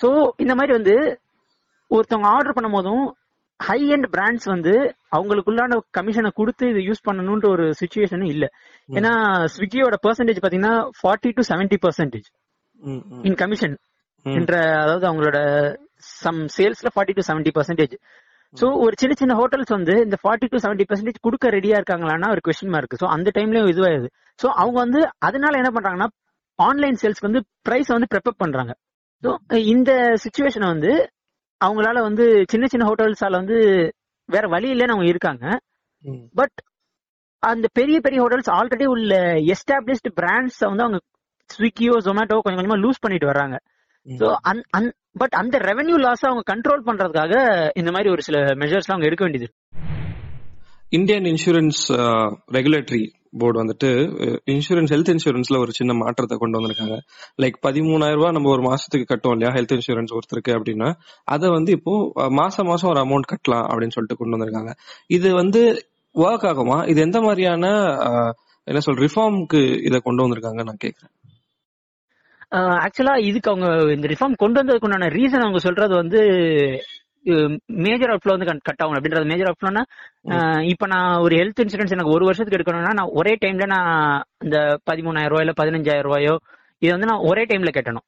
சோ 0.00 0.08
இந்த 0.44 0.54
மாதிரி 0.58 0.72
வந்து 0.78 0.94
ஒருத்தவங்க 1.90 2.28
ஆர்டர் 2.36 2.56
பண்ணும் 2.56 2.76
போதும் 2.78 3.04
ஹை 3.60 3.78
எண்ட் 3.94 4.08
பிராண்ட்ஸ் 4.14 4.46
வந்து 4.52 4.72
அவங்களுக்குள்ளான 5.16 5.78
கமிஷனை 5.90 6.30
கொடுத்து 6.30 6.64
இது 6.72 6.80
யூஸ் 6.88 7.06
பண்ணணும்ன்ற 7.08 7.46
ஒரு 7.54 7.66
சுச்சுவேஷனும் 7.80 8.32
இல்ல. 8.34 8.44
ஏன்னா 8.88 9.12
ஸ்விக்கியோட 9.54 9.96
பெர்சன்டேஜ் 10.06 10.42
பாத்தீங்கன்னா 10.44 10.74
forty 10.98 11.30
to 11.38 11.42
seventy 11.50 11.78
percentage. 11.84 12.28
In 13.28 13.38
commission. 13.42 13.76
என்ற 14.26 14.54
அதாவது 14.82 15.04
அவங்களோட 15.10 15.38
some 16.22 16.40
சேல்ஸ்ல 16.56 16.88
forty 16.94 17.14
to 17.18 17.22
seventy 17.28 17.52
percentage 17.58 17.94
so 18.54 18.66
ஒரு 18.84 18.94
சின்ன 19.00 19.14
சின்ன 19.20 19.32
ஹோட்டல்ஸ் 19.34 19.72
வந்து 19.76 19.94
இந்த 20.06 20.16
ஃபார்ட்டி 20.22 20.46
டு 20.52 20.58
செவன்டி 20.64 20.84
பர்சன்டேஜ் 20.90 21.24
கொடுக்க 21.26 21.48
ரெடியா 21.56 21.76
இருக்காங்களான்னா 21.80 22.28
ஒரு 22.34 22.42
கொஸ்டின் 22.46 22.74
மார்க் 22.74 23.00
சோ 23.02 23.06
அந்த 23.16 23.28
டைம்லயும் 23.36 23.70
இதுவாகுது 23.72 24.08
சோ 24.38 24.46
அவங்க 24.62 24.78
வந்து 24.84 25.00
அதனால 25.18 25.58
என்ன 25.62 25.70
பண்றாங்கன்னா 25.76 26.08
ஆன்லைன் 26.58 26.98
சேல்ஸ்க்கு 27.02 27.28
வந்து 27.30 27.42
பிரைஸ் 27.62 27.90
வந்து 27.96 28.10
ப்ரெப்பப் 28.12 28.42
பண்றாங்க. 28.42 28.72
சோ 29.26 29.30
இந்த 29.66 29.90
சுச்சுவேஷனை 30.24 30.66
வந்து 30.66 31.10
அவங்களால 31.64 32.00
வந்து 32.00 32.44
சின்ன 32.48 32.66
சின்ன 32.66 32.84
ஹோட்டல்ஸால 32.88 33.30
வந்து 33.30 33.58
வேற 34.28 34.48
வழி 34.48 34.72
இல்லைன்னு 34.72 34.94
அவங்க 34.94 35.06
இருக்காங்க. 35.06 35.44
பட் 36.34 36.56
அந்த 37.38 37.68
பெரிய 37.72 38.00
பெரிய 38.00 38.22
ஹோட்டல்ஸ் 38.22 38.50
ஆல்ரெடி 38.50 38.84
உள்ள 38.84 39.14
எஸ்டாப்ளிஷ்டு 39.52 40.10
பிராண்ட்ஸ் 40.20 40.60
வந்து 40.60 40.82
அவங்க 40.82 40.98
ஸ்விக்கியோ 41.50 41.94
ஜொமேட்டோ 42.04 42.38
கொஞ்சம் 42.38 42.60
கொஞ்சமா 42.60 42.78
லூஸ் 42.82 43.00
பண்ணிட்டு 43.00 43.26
வர்றாங்க 43.26 43.56
ஸோ 44.06 44.26
பட் 45.12 45.32
அந்த 45.32 45.58
ரெவென்யூ 45.58 45.96
லாஸ் 45.98 46.26
அவங்க 46.26 46.54
கண்ட்ரோல் 46.54 46.86
பண்றதுக்காக 46.86 47.34
இந்த 47.78 47.90
மாதிரி 47.90 48.10
ஒரு 48.10 48.22
சில 48.22 48.38
மெஷர்ஸ் 48.38 48.88
அவங்க 48.88 49.06
எடுக்க 49.06 49.24
வேண்டியது. 49.24 49.52
இந்தியன் 50.90 51.22
இன்சூரன்ஸ் 51.22 51.80
ரெகுலேட்டரி 52.52 53.02
போர்டு 53.40 53.58
வந்துட்டு 53.62 53.90
இன்சூரன்ஸ் 54.54 54.92
ஹெல்த் 54.94 55.10
இன்சூரன்ஸ்ல 55.14 55.58
ஒரு 55.64 55.72
சின்ன 55.78 55.92
மாற்றத்தை 56.02 56.36
கொண்டு 56.42 56.58
வந்திருக்காங்க. 56.58 56.96
லைக் 57.42 57.58
பதிமூணாயிரம் 57.66 58.20
ரூபாய் 58.20 58.34
நம்ம 58.36 58.50
ஒரு 58.56 58.64
மாசத்துக்கு 58.68 59.06
கட்டோம் 59.12 59.34
இல்லையா? 59.36 59.52
ஹெல்த் 59.56 59.74
இன்சூரன்ஸ் 59.76 60.14
ஒருத்தருக்கு 60.18 60.54
அப்படின்னா 60.58 60.88
அதை 61.34 61.50
வந்து 61.56 61.72
இப்போ 61.78 61.94
மாசம் 62.40 62.70
மாசம் 62.72 62.92
ஒரு 62.94 63.02
அமௌண்ட் 63.04 63.30
கட்டலாம் 63.32 63.66
அப்படின்னு 63.70 63.96
சொல்லிட்டு 63.96 64.20
கொண்டு 64.22 64.36
வந்திருக்காங்க. 64.36 64.72
இது 65.18 65.28
வந்து 65.42 65.62
ஒர்க் 66.14 66.46
ஆகுமா? 66.50 66.78
இது 66.90 66.98
எந்த 67.08 67.18
மாதிரியான 67.20 67.64
என்ன 68.68 68.80
சொல் 68.86 69.02
ரிஃபார்முக்கு 69.06 69.60
இதை 69.88 69.98
கொண்டு 70.00 70.24
வந்திருக்காங்க 70.24 70.62
நான் 70.68 70.82
கேக்குறேன். 70.84 71.12
ஆக்சுவலா 72.84 73.14
இதுக்கு 73.28 73.50
அவங்க 73.52 73.68
இந்த 73.94 74.06
ரிஃபார்ம் 74.12 74.34
கொண்டு 74.42 74.58
வந்ததுக்கு 74.60 74.86
உண்டான 74.88 75.08
ரீசன் 75.16 75.44
அவங்க 75.46 75.60
சொல்றது 75.66 75.94
வந்து 75.94 76.20
மேஜர் 77.86 78.10
அவுட்ஃப்ளோ 78.12 78.34
வந்து 78.36 78.48
கட் 78.68 78.82
ஆகும் 78.82 78.96
அப்படின்றது 78.96 79.30
மேஜர் 79.32 79.48
அவுட்ஃப்ளோனா 79.50 79.82
இப்ப 80.72 80.86
நான் 80.86 81.10
ஒரு 81.18 81.34
ஹெல்த் 81.36 81.62
இன்சூரன்ஸ் 81.64 81.94
எனக்கு 81.96 82.14
ஒரு 82.16 82.24
வருஷத்துக்கு 82.24 82.58
எடுக்கணும்னா 82.58 82.92
நான் 82.98 83.14
ஒரே 83.20 83.32
டைம்ல 83.44 83.66
நான் 83.74 83.90
இந்த 84.44 84.58
பதிமூணாயிரம் 84.90 85.32
ரூபாயில 85.34 85.54
பதினஞ்சாயிரம் 85.60 86.08
ரூபாயோ 86.08 86.34
இதை 86.82 86.92
வந்து 86.92 87.10
நான் 87.10 87.26
ஒரே 87.30 87.42
டைம்ல 87.50 87.70
கட்டணும். 87.76 88.06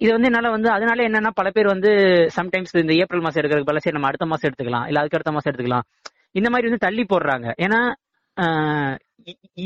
இது 0.00 0.10
வந்து 0.12 0.28
என்னால 0.30 0.50
வந்து 0.56 0.68
அதனால 0.74 0.98
என்னன்னா 1.08 1.30
பல 1.40 1.48
பேர் 1.56 1.72
வந்து 1.72 1.90
சம்டைம்ஸ் 2.36 2.74
இந்த 2.82 2.94
ஏப்ரல் 3.02 3.24
மாசம் 3.24 3.40
எடுக்கிறதுக்கு 3.40 3.70
பதிலா 3.70 3.84
சரி 3.84 3.96
நம்ம 3.96 4.10
அடுத்த 4.10 4.26
மாசம் 4.32 4.48
எடுத்துக்கலாம் 4.48 4.86
இல்ல 4.90 5.00
அதுக்கு 5.00 5.18
அடுத்த 5.18 5.32
மாசம் 5.36 5.50
எடுத்துக்கலாம். 5.50 5.86
இந்த 6.34 6.48
மாதிரி 6.52 6.68
வந்து 6.70 6.84
தள்ளி 6.86 7.04
போடுறாங்க. 7.12 7.46
ஏன்னா 7.64 7.80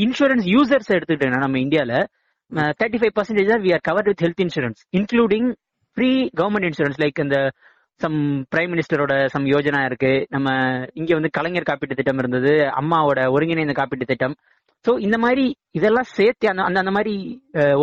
இன்சூரன்ஸ் 0.04 0.46
யூசர்ஸ் 0.54 0.92
எடுத்துக்கிட்டேன்னா 0.96 1.42
நம்ம 1.44 1.58
இந்தியால 1.64 1.94
thirty 2.80 3.00
five 3.02 3.14
percentage 3.18 3.52
we 3.66 3.72
are 3.76 3.84
cover 3.90 4.08
with 4.10 4.24
health 4.26 4.42
insurance 4.46 4.80
including 5.00 5.48
free 5.96 6.10
government 6.40 6.68
insurance 6.70 7.00
like 7.02 7.20
இந்த 7.26 7.38
சம் 8.02 8.18
பிரைம் 8.52 8.72
மினிஸ்டரோட 8.72 9.14
சம் 9.34 9.46
யோஜனா 9.52 9.80
இருக்கு. 9.88 10.12
நம்ம 10.34 10.48
இங்க 11.00 11.10
வந்து 11.18 11.30
கலைஞர் 11.38 11.68
காப்பீட்டு 11.70 11.98
திட்டம் 12.00 12.20
இருந்தது 12.22 12.52
அம்மாவோட 12.80 13.20
ஒருங்கிணைந்த 13.34 13.74
காப்பீட்டு 13.80 14.10
திட்டம். 14.12 14.34
சோ 14.84 14.92
இந்த 15.06 15.16
மாதிரி 15.24 15.44
இதெல்லாம் 15.78 16.08
சேர்த்து 16.16 16.46
அந்த 16.52 16.62
அந்த 16.68 16.78
அந்த 16.82 16.92
மாதிரி 16.96 17.14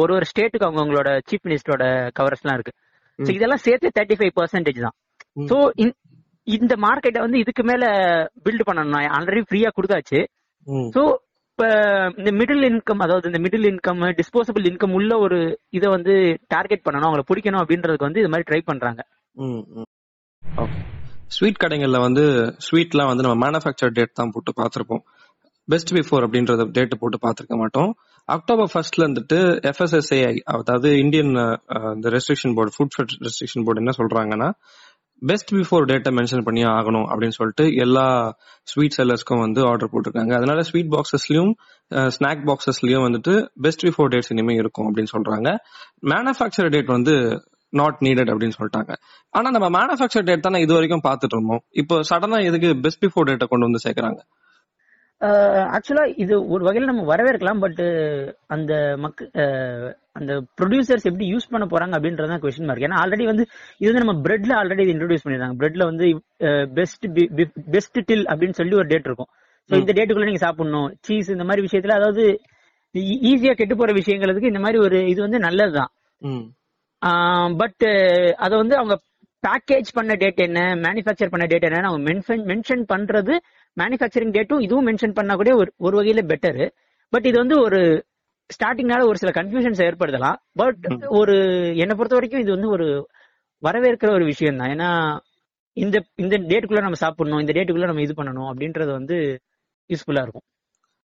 ஒரு 0.02 0.12
ஒரு 0.18 0.26
ஸ்டேட்டுக்கு 0.32 0.68
அவங்க 0.68 0.82
அவங்களோட 0.84 1.10
சீஃப் 1.28 1.46
மினிஸ்டரோட 1.48 1.86
கவர்ஸ் 2.20 2.44
எல்லாம் 2.44 2.58
இருக்கு. 2.60 2.74
சோ 3.20 3.30
ம். 3.30 3.36
இதெல்லாம் 3.38 3.64
சேர்த்து 3.68 3.96
தேர்ட்டி 3.98 4.18
ஃபைவ் 4.20 4.34
பர்சன்டேஜ் 4.40 4.86
தான். 4.86 4.96
சோ 5.52 5.58
இந்த 6.48 6.74
மார்க்கெட்டை 6.84 7.22
வந்து 7.24 7.42
இதுக்கு 7.44 7.64
மேல 7.64 7.86
பில்ட் 8.46 8.68
பண்ணணும். 8.70 9.10
ஆல்ரெடி 9.18 9.42
ஃப்ரீயா 9.48 9.72
கொடுத்தாச்சு. 9.78 10.20
சோ 10.96 11.02
இப்ப 11.52 11.70
இந்த 12.20 12.32
மிடில் 12.40 12.66
இன்கம் 12.68 13.02
அதாவது 13.06 13.30
இந்த 13.32 13.40
மிடில் 13.46 13.68
இன்கம் 13.70 14.04
டிஸ்போசபிள் 14.20 14.68
இன்கம் 14.70 14.94
உள்ள 14.98 15.14
ஒரு 15.20 15.40
இதை 15.78 15.88
வந்து 15.96 16.14
டார்கெட் 16.48 16.86
பண்ணணும். 16.86 17.08
அவங்களை 17.08 17.26
பிடிக்கணும் 17.30 17.62
அப்படின்றதுக்கு 17.64 18.08
வந்து 18.08 18.22
இது 18.24 18.32
மாதிரி 18.34 18.48
ட்ரை 18.50 18.62
பண்றாங்க. 18.66 19.02
ஸ்வீட் 21.36 21.62
கடைகள்ல 21.64 21.98
வந்து 22.08 22.24
ஸ்வீட்லாம் 22.68 23.10
வந்து 23.12 23.26
நம்ம 23.26 23.38
மேனுஃபேக்சர் 23.46 23.96
டேட் 23.98 24.18
தான் 24.20 24.32
போட்டு 24.36 24.52
பார்த்துருப்போம். 24.62 25.04
பெஸ்ட் 25.68 25.92
பிஃபோர் 25.98 26.24
அப்படின்றத 26.26 26.64
டேட் 26.78 27.00
போட்டு 27.02 27.18
பார்த்துருக்க 27.26 27.56
மாட்டோம். 27.62 27.90
அக்டோபர் 28.30 28.70
ஃபர்ஸ்ட்ல 28.72 29.04
இருந்துட்டு 29.06 29.38
எஃப்எஸ்எஸ்ஏஐ 29.70 30.36
அதாவது 30.60 30.90
இந்தியன் 31.04 31.32
இந்த 31.96 32.08
restriction 32.16 32.56
board 32.58 32.74
food 32.76 33.16
restriction 33.28 33.66
board 33.68 33.82
என்ன 33.84 33.94
சொல்றாங்கன்னா 34.00 34.50
பெஸ்ட் 35.22 35.52
பிஃபோர் 35.56 35.86
டேட்டை 35.92 36.12
மென்ஷன் 36.18 36.44
பண்ணி 36.48 36.62
ஆகணும் 36.74 37.08
அப்படின்னு 37.12 37.36
சொல்லிட்டு 37.38 37.64
எல்லா 37.86 38.06
ஸ்வீட் 38.72 38.96
செல்லர்ஸ்க்கும் 38.98 39.42
வந்து 39.46 39.62
ஆர்டர் 39.70 39.92
போட்டிருக்காங்க. 39.94 40.34
அதனால 40.40 40.60
ஸ்வீட் 40.70 40.92
பாக்ஸஸ்லயும் 40.96 41.52
ஸ்நாக் 42.16 42.44
பாக்ஸஸ்லயும் 42.50 43.06
வந்துட்டு 43.08 43.34
பெஸ்ட் 43.66 43.84
பிஃபோர் 43.88 44.12
டேட்ஸ் 44.14 44.32
இனிமே 44.36 44.56
இருக்கும் 44.62 44.88
அப்படின்னு 44.90 45.14
சொல்றாங்க. 45.16 45.52
மேனுஃபேக்சர் 46.14 46.72
டேட் 46.76 46.92
வந்து 46.98 47.16
நாட் 47.74 48.00
நீடட் 48.02 48.32
அப்படின்னு 48.32 48.58
சொல்லிட்டாங்க. 48.58 48.92
ஆனா 49.34 49.48
நம்ம 49.50 49.68
மேனுஃபேக்சர் 49.78 50.28
டேட் 50.28 50.42
தானே 50.42 50.62
இது 50.62 50.74
வரைக்கும் 50.74 51.06
பார்த்துட்டு 51.08 51.36
இருந்தோம். 51.38 51.64
இப்போ 51.74 51.96
சடனா 52.10 52.40
எதுக்கு 52.46 52.70
பெஸ்ட் 52.82 53.04
பிஃபோர் 53.06 53.30
டேட்டை 53.30 53.48
கொண்டு 53.48 53.68
வந்து 53.68 53.84
சேர்க்கறாங்க? 53.86 54.22
ஆக்சுவலா 55.76 56.04
இது 56.16 56.34
ஒரு 56.48 56.64
வகையில 56.66 56.86
நம்ம 56.86 57.04
வரவேற்கலாம் 57.10 57.60
பட் 57.60 57.80
அந்த 58.48 58.74
அஹ், 59.42 59.88
அந்த 60.14 60.32
ப்ரொடியூசர்ஸ் 60.60 61.08
எப்படி 61.10 61.26
யூஸ் 61.34 61.50
பண்ண 61.52 61.66
போறாங்க 61.66 61.96
அப்படின்றது 61.98 62.38
கொஸ்டின் 62.44 62.70
மார்க் 62.70 62.86
ஏன்னா 62.88 63.02
ஆல்ரெடி 63.02 63.26
வந்து 63.26 63.44
இது 63.82 63.90
வந்து 63.90 64.04
நம்ம 64.04 64.16
பிரெட்ல 64.26 64.54
ஆல்ரெடி 64.60 64.86
இன்ட்ரோடியூஸ் 64.94 65.26
பண்ணிருக்காங்க. 65.26 65.58
பிரெட்ல 65.62 65.86
வந்து 65.86 66.06
பெஸ்ட் 66.74 67.08
பெஸ்ட் 67.76 68.00
டில் 68.10 68.26
அப்படின்னு 68.32 68.60
சொல்லி 68.62 68.78
ஒரு 68.82 68.88
டேட் 68.88 69.10
இருக்கும். 69.10 69.32
ஸோ 69.70 69.76
இந்த 69.82 69.94
டேட்டுக்குள்ள 69.98 70.30
நீங்க 70.30 70.44
சாப்பிடணும். 70.46 70.90
சீஸ் 71.08 71.30
இந்த 71.30 71.48
மாதிரி 71.50 71.66
விஷயத்துல 71.68 71.98
அதாவது 72.00 72.24
ஈஸியா 73.30 73.54
கெட்டு 73.54 73.76
போற 73.76 73.92
விஷயங்களுக்கு 73.94 74.52
இந்த 74.52 74.60
மாதிரி 74.60 74.80
ஒரு 74.86 75.00
இது 75.08 75.20
வந்து 75.22 75.40
நல்லதுதான். 75.40 75.92
பட் 77.58 77.86
அதை 78.38 78.58
வந்து 78.58 78.76
அவங்க 78.76 78.96
பேக்கேஜ் 79.44 79.90
பண்ண 79.94 80.14
டேட் 80.16 80.40
என்ன 80.40 80.76
மேனுஃபேக்சர் 80.76 81.30
பண்ண 81.30 81.46
டேட் 81.46 81.64
என்ன 81.64 81.88
அவங்க 81.88 82.12
மென்ஷன் 82.12 82.44
மென்ஷன் 82.46 82.84
பண்றது 82.94 83.34
மேனுஃபேக்சரிங் 83.78 84.34
டேட்டும் 84.38 84.62
இதுவும் 84.62 84.88
மென்ஷன் 84.88 85.14
பண்ணா 85.14 85.36
கூட 85.36 85.56
ஒரு 85.56 85.74
ஒரு 85.78 86.04
வகையில 86.04 86.22
பெட்டர் 86.26 86.70
பட் 87.10 87.26
இது 87.26 87.38
வந்து 87.38 87.62
ஒரு 87.62 87.80
ஸ்டார்டிங்னால 88.50 89.06
ஒரு 89.06 89.18
சில 89.18 89.32
கன்ஃபியூஷன்ஸ் 89.32 89.82
ஏற்படுத்தலாம். 89.88 90.36
பட். 90.54 90.84
ஒரு 91.08 91.36
என்னை 91.76 91.96
பொறுத்த 91.96 92.16
வரைக்கும் 92.16 92.42
இது 92.42 92.52
வந்து 92.52 92.70
ஒரு 92.70 93.10
வரவேற்கிற 93.64 94.12
ஒரு 94.12 94.26
விஷயம் 94.26 94.58
தான் 94.58 94.70
ஏன்னா 94.70 94.90
இந்த 95.74 96.04
இந்த 96.16 96.38
டேட்டுக்குள்ள 96.38 96.82
நம்ம 96.82 96.96
சாப்பிடணும் 96.96 97.40
இந்த 97.40 97.54
டேட்டுக்குள்ள 97.54 97.86
நம்ம 97.86 98.02
இது 98.02 98.24
பண்ணணும் 98.24 98.50
அப்படின்றது 98.52 98.92
வந்து 98.92 99.18
யூஸ்ஃபுல்லா 99.90 100.22
இருக்கும். 100.22 100.46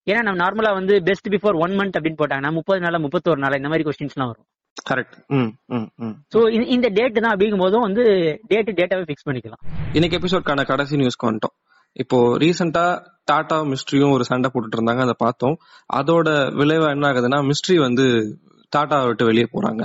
ஏன்னா 0.08 0.22
நம்ம 0.22 0.46
நார்மலா 0.46 0.74
வந்து 0.74 1.02
பெஸ்ட் 1.04 1.28
பிஃபோர் 1.28 1.60
ஒன் 1.60 1.72
மந்த் 1.72 1.98
அப்படின்னு 2.00 2.22
போட்டாங்கன்னா 2.24 2.54
முப்பது 2.54 2.80
நாளா 2.80 3.00
முப்பத்தோரு 3.00 3.38
நாளா 3.38 3.56
இந்த 3.56 3.68
மாதிரி 3.68 3.90
கொஸ்டின்ஸ்லாம் 3.90 4.26
வரும். 4.26 4.48
கரெக்ட் 4.90 5.16
ம் 5.38 5.50
ம் 5.78 5.88
ம் 6.06 6.16
சோ 6.34 6.40
இந்த 6.76 6.88
டேட் 6.98 7.22
தான் 7.24 7.34
அப்படிங்கும் 7.34 7.64
போதும் 7.66 7.86
வந்து 7.88 8.04
டேட் 8.52 8.70
டேட்டாவே 8.80 9.06
ஃபிக்ஸ் 9.08 9.28
பண்ணிக்கலாம். 9.28 9.62
இன்னைக்கு 9.94 10.18
எபிசோட்கான 10.20 10.66
கடைசி 10.72 10.96
நியூஸ்க்கு 10.96 11.28
வந்துட்டோம். 11.30 11.56
இப்போ 11.96 12.18
ரீசெண்டா 12.38 12.86
டாடா 13.26 13.58
மிஸ்ட்ரியும் 13.72 14.14
ஒரு 14.16 14.24
சண்டை 14.24 14.50
போட்டுட்டு 14.54 14.78
இருந்தாங்க 14.78 15.02
அதை 15.08 15.16
பார்த்தோம். 15.18 15.56
அதோட 16.00 16.30
விளைவா 16.60 16.90
என்ன 16.96 17.08
ஆகுதுன்னா 17.12 17.40
மிஸ்ட்ரி 17.52 17.78
வந்து 17.78 18.06
டாடா 18.70 18.98
விட்டு 19.06 19.26
வெளியே 19.26 19.48
போறாங்க. 19.56 19.84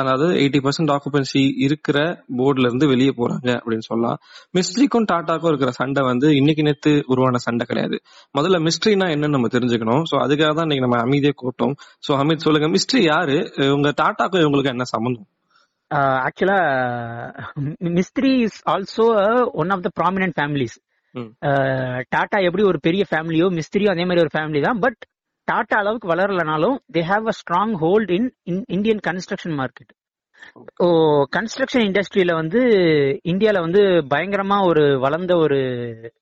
அதாவது 0.00 0.26
எயிட்டி 0.42 0.60
பர்சன்ட் 0.64 0.92
ஆக்குபென்சி 0.94 1.42
இருக்கிற 1.66 1.98
போர்டுல 2.38 2.68
இருந்து 2.70 2.86
வெளியே 2.92 3.12
போறாங்க 3.20 3.48
அப்படின்னு 3.58 3.86
சொல்லலாம். 3.88 4.18
மிஸ்ட்ரிக்கும் 4.58 5.06
டாட்டாக்கும் 5.12 5.50
இருக்கிற 5.52 5.72
சண்டை 5.80 6.02
வந்து 6.10 6.28
இன்னைக்கு 6.40 6.64
நேத்து 6.68 6.92
உருவான 7.12 7.40
சண்டை 7.46 7.66
கிடையாது. 7.70 7.98
முதல்ல 8.38 8.60
மிஸ்ட்ரினா 8.66 9.08
என்னன்னு 9.14 9.36
நம்ம 9.36 9.50
தெரிஞ்சுக்கணும். 9.56 10.04
சோ 10.10 10.16
அதுக்காக 10.24 10.52
தான் 10.58 10.68
இன்னைக்கு 10.68 10.86
நம்ம 10.86 11.00
அமைதியே 11.06 11.34
கூட்டோம். 11.42 11.74
சோ 12.08 12.12
அமித் 12.22 12.46
சொல்லுங்க 12.46 12.70
மிஸ்ட்ரி 12.76 13.02
யாரு? 13.12 13.38
உங்க 13.76 13.92
டாட்டாக்கும் 14.02 14.44
இவங்களுக்கு 14.44 14.74
என்ன 14.74 14.86
சம்பந்தம்? 14.94 15.28
ஆக்சுவலா 16.26 16.60
Mistry 17.98 18.32
is 18.46 18.60
also 18.72 19.04
one 19.62 19.72
of 19.74 19.84
the 19.84 19.90
prominent 20.00 20.36
families. 20.38 20.76
Tata 22.14 22.38
எப்படி 22.46 22.64
ஒரு 22.70 22.78
பெரிய 22.86 23.02
ஃபேமிலியோ 23.10 23.46
மிஸ்திரியோ 23.58 23.90
அதே 23.92 24.04
மாதிரி 24.08 24.24
ஒரு 24.24 24.32
ஃபேமிலி 24.34 24.60
தான். 24.66 24.80
பட் 24.84 25.00
டாடா 25.48 25.76
அளவுக்கு 25.78 26.08
வளரலனாலும் 26.08 26.76
they 26.94 27.02
have 27.08 27.26
a 27.26 27.34
strong 27.40 27.74
hold 27.74 28.10
in 28.10 28.28
Indian 28.68 29.02
construction 29.08 29.56
market 29.60 29.92
or 30.76 30.86
construction 31.36 31.84
இண்டஸ்ட்ரியில 31.86 32.32
வந்து 32.34 32.60
இந்தியால 33.24 33.60
வந்து 33.60 33.82
பயங்கரமா 34.10 34.58
ஒரு 34.64 34.84
வளர்ந்த 34.98 35.32
ஒரு 35.36 35.60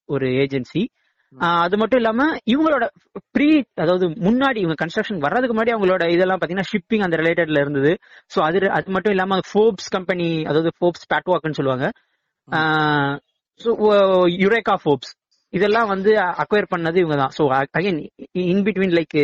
ஒரு 0.06 0.26
ஏஜென்சி 0.44 0.82
அது 1.62 1.76
மட்டும் 1.76 1.98
இல்லாம 1.98 2.22
இவங்களோட 2.46 2.84
ப்ரீ 3.32 3.48
அதாவது 3.74 4.06
முன்னாடி 4.26 4.58
இவங்க 4.60 4.76
கன்ஸ்ட்ரக்ஷன் 4.82 5.18
வர்றதுக்கு 5.18 5.54
முன்னாடி 5.54 5.72
அவங்களோட 5.74 6.04
இதெல்லாம் 6.10 6.40
பாத்தீங்கன்னா 6.40 6.70
ஷிப்பிங் 6.72 7.04
அந்த 7.06 7.16
ரிலேட்டட்ல 7.16 7.62
இருந்தது. 7.64 7.92
சோ 8.30 8.38
அது 8.40 8.58
அது 8.70 8.92
மட்டும் 8.92 9.10
இல்லாம 9.10 9.38
ஃபோப்ஸ் 9.50 9.88
கம்பெனி 9.90 10.28
அதாவது 10.44 10.72
ஃபோப்ஸ் 10.78 11.08
பேட்வாக்னு 11.12 11.58
சொல்லுவாங்க. 11.60 11.86
ஸோ 13.60 13.70
யுரேகா 14.44 14.76
ஃபோப்ஸ் 14.84 15.12
இதெல்லாம் 15.54 15.88
வந்து 15.94 16.10
அக்வயர் 16.42 16.72
பண்ணது 16.74 16.96
இவங்க 17.02 17.16
தான் 17.22 17.34
so 17.38 17.42
again 17.58 18.00
in 18.52 18.64
between 18.66 18.96
like 18.98 19.16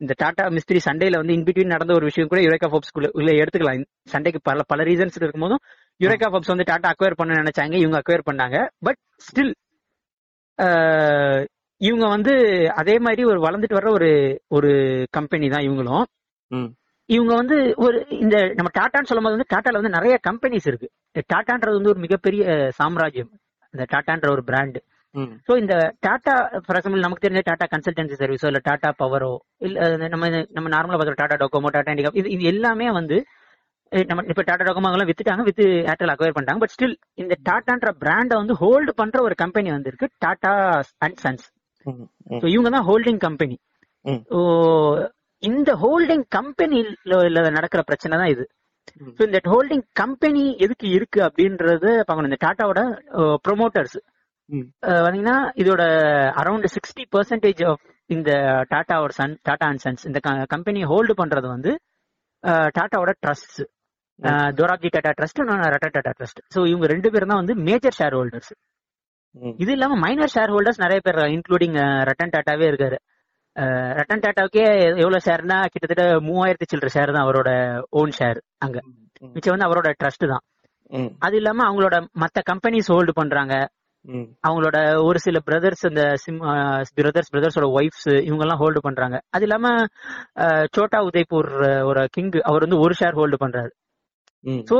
இந்த 0.00 0.12
டாடா 0.22 0.44
மிஸ்திரி 0.56 0.80
சண்டையில 0.86 1.18
வந்து 1.20 1.34
இன் 1.36 1.44
பிட்வீன் 1.46 1.72
நடந்த 1.74 1.92
ஒரு 1.98 2.04
விஷயம் 2.08 2.30
கூட 2.30 2.40
யுரேகா 2.44 2.68
ஃபோப்ஸ் 2.72 2.92
உள்ள 3.18 3.30
எடுத்துக்கலாம். 3.40 3.82
சண்டைக்கு 4.12 4.40
பல 4.48 4.62
பல 4.70 4.84
ரீசன்ஸ் 4.88 5.18
இருக்கும்போதும் 5.20 5.62
யுரேகா 6.00 6.28
ஃபோப்ஸ் 6.32 6.52
வந்து 6.52 6.66
டாடா 6.70 6.90
அக்வயர் 6.92 7.18
பண்ண 7.20 7.40
நினைச்சாங்க 7.42 7.74
இவங்க 7.82 7.98
அக்வயர் 8.00 8.28
பண்ணாங்க. 8.28 8.56
பட் 8.86 9.00
ஸ்டில் 9.26 9.52
இவங்க 11.80 12.06
வந்து 12.14 12.32
அதே 12.80 12.94
மாதிரி 13.04 13.22
ஒரு 13.32 13.40
வளர்ந்துட்டு 13.46 13.78
வர்ற 13.78 13.90
ஒரு 13.98 14.08
ஒரு 14.56 14.70
கம்பெனி 15.18 15.46
தான் 15.54 15.66
இவங்களும். 15.68 16.04
இவங்க 17.08 17.32
வந்து 17.40 17.56
ஒரு 17.84 17.98
இந்த 18.24 18.36
நம்ம 18.58 18.70
டாட்டான்னு 18.78 19.08
சொல்லும்போது 19.10 19.36
வந்து 19.36 19.52
டாட்டால 19.54 19.78
வந்து 19.80 19.96
நிறைய 19.98 20.14
கம்பெனிஸ் 20.28 20.68
இருக்கு. 20.70 20.88
டாட்டான்றது 21.32 21.78
வந்து 21.78 21.92
ஒரு 21.94 22.02
மிகப்பெரிய 22.06 22.42
சாம்ராஜ்யம். 22.80 23.30
இந்த 23.74 23.84
டாட்டான்ற 23.94 24.28
ஒரு 24.36 24.44
பிராண்ட் 24.50 24.78
ஸோ 25.46 25.52
இந்த 25.60 25.74
டாடா 26.06 26.34
ஃபார் 26.64 26.76
எக்ஸாம்பிள் 26.78 27.04
நமக்கு 27.04 27.24
தெரிஞ்ச 27.26 27.42
டாடா 27.48 27.66
கன்சல்டன்சி 27.72 28.16
சர்வீஸோ 28.20 28.48
இல்ல 28.50 28.60
டாடா 28.68 28.90
பவரோ 29.00 29.32
இல்ல 29.66 30.08
நம்ம 30.14 30.28
நம்ம 30.56 30.68
நார்மலா 30.74 30.98
பார்க்குற 30.98 31.18
டாடா 31.22 31.38
டோகோமோ 31.42 31.72
டாடா 31.76 31.92
இண்டிகா 31.94 32.12
இது 32.20 32.30
இது 32.36 32.44
எல்லாமே 32.52 32.88
வந்து 32.98 33.18
நம்ம 34.10 34.24
இப்ப 34.32 34.42
டாடா 34.42 34.66
டோகோமோ 34.68 34.92
எல்லாம் 34.96 35.10
வித்துட்டாங்க 35.10 35.44
வித்து 35.48 35.64
ஏர்டெல் 35.92 36.12
அக்வயர் 36.14 36.36
பண்ணிட்டாங்க 36.36 36.62
பட் 36.64 36.74
ஸ்டில் 36.74 36.96
இந்த 37.14 37.36
டாட்டான்ற 37.48 37.92
பிராண்டை 38.02 38.36
வந்து 38.42 38.56
ஹோல்டு 38.62 38.94
பண்ற 39.00 39.18
ஒரு 39.22 39.36
கம்பெனி 39.44 39.70
வந்து 39.76 39.90
இருக்கு 39.92 40.08
டாடா 40.26 40.52
அண்ட் 41.06 41.18
சன்ஸ் 41.24 41.46
இவங்க 42.54 42.70
தான் 42.70 42.86
ஹோல்டிங் 42.90 43.20
கம்பெனி 43.26 43.58
இந்த 45.42 45.70
ஹோல்டிங் 45.82 46.24
கம்பெனில 46.36 47.44
நடக்கிற 47.58 47.82
பிரச்சனை 47.82 48.14
தான் 48.18 48.32
இது 48.34 48.44
இந்த 49.26 49.40
ஹோல்டிங் 49.52 49.84
கம்பெனி 49.94 50.42
எதுக்கு 50.64 50.86
இருக்கு 50.96 51.20
அப்படின்றத 51.26 51.86
பார்க்கணும். 51.98 52.30
இந்த 52.30 52.38
டாட்டாவோட 52.44 52.80
ப்ரொமோட்டர்ஸ். 53.46 53.98
பாத்தீங்கன்னா 55.04 55.36
இதோட 55.62 55.82
அரௌண்ட் 56.42 56.66
சிக்ஸ்டி 56.76 57.04
பர்சன்டேஜ் 57.14 57.62
ஆஃப் 57.70 57.84
இந்த 58.10 58.30
டாட்டாவோட 58.72 59.12
சன் 59.18 59.36
டாடா 59.48 59.66
அண்ட் 59.72 59.82
சன்ஸ் 59.84 60.06
இந்த 60.10 60.20
கம்பெனியை 60.54 60.86
ஹோல்டு 60.92 61.14
பண்றது 61.20 61.48
வந்து 61.54 61.72
டாட்டாவோட 62.78 63.12
trust 63.24 63.60
Dorabji 64.58 64.88
Tata 64.96 65.12
trust 65.18 65.40
Ratan 65.74 65.90
Tata 65.96 66.12
trust 66.18 66.40
so 66.54 66.62
இவங்க 66.72 66.86
ரெண்டு 66.94 67.10
பேரும் 67.12 67.32
தான் 67.32 67.42
வந்து 67.42 67.54
மேஜர் 67.68 67.96
ஷேர் 68.00 68.16
ஹோல்டர்ஸ். 68.18 68.52
இது 69.62 69.70
இல்லாம 69.76 69.96
மைனர் 70.04 70.32
ஷேர் 70.34 70.52
ஹோல்டர்ஸ் 70.54 70.82
நிறைய 70.84 71.00
பேர் 71.06 71.18
இன்க்ளூடிங் 71.36 71.76
ரட்டன் 72.08 72.32
டாட்டாவே 72.34 72.66
இருக்காரு. 72.70 72.98
ரட்டன் 73.98 74.22
டாட்டாவுக்கே 74.24 74.64
எவ்வளவு 75.02 75.24
ஷேர்னா 75.26 75.58
கிட்டத்தட்ட 75.72 76.04
மூவாயிரத்தி 76.28 76.66
சில்லற 76.72 76.90
ஷேர் 76.96 77.12
தான் 77.14 77.24
அவரோட 77.26 77.50
ஓன் 78.00 78.14
ஷேர் 78.18 78.38
அங்க. 78.66 78.78
மிச்சம் 79.34 79.54
வந்து 79.54 79.68
அவரோட 79.68 79.88
ட்ரஸ்ட் 80.00 80.26
தான். 80.32 80.44
அது 81.26 81.36
இல்லாம 81.40 81.64
அவங்களோட 81.68 81.96
மத்த 82.22 82.38
கம்பெனிஸ் 82.50 82.90
ஹோல்டு 82.94 83.12
பண்றாங்க. 83.20 83.54
அவங்களோட 84.46 84.78
ஒரு 85.06 85.18
சில 85.24 85.38
பிரதர்ஸ் 85.48 85.84
அந்த 85.88 86.02
சிம் 86.22 86.38
பிரதர்ஸ் 86.98 87.32
பிரதர்ஸோட 87.34 87.66
ஒய்ஃப்ஸ் 87.78 88.08
இவங்க 88.28 88.44
எல்லாம் 88.46 88.60
ஹோல்டு 88.62 88.80
பண்றாங்க. 88.86 89.16
அது 89.34 89.44
இல்லாம 89.46 89.66
சோட்டா 90.76 91.00
உதய்பூர் 91.08 91.50
ஒரு 91.90 92.02
கிங் 92.16 92.30
அவர் 92.50 92.64
வந்து 92.66 92.80
ஒரு 92.84 92.94
ஷேர் 93.00 93.18
ஹோல்டு 93.20 93.38
பண்றாரு. 93.44 93.70
சோ 94.70 94.78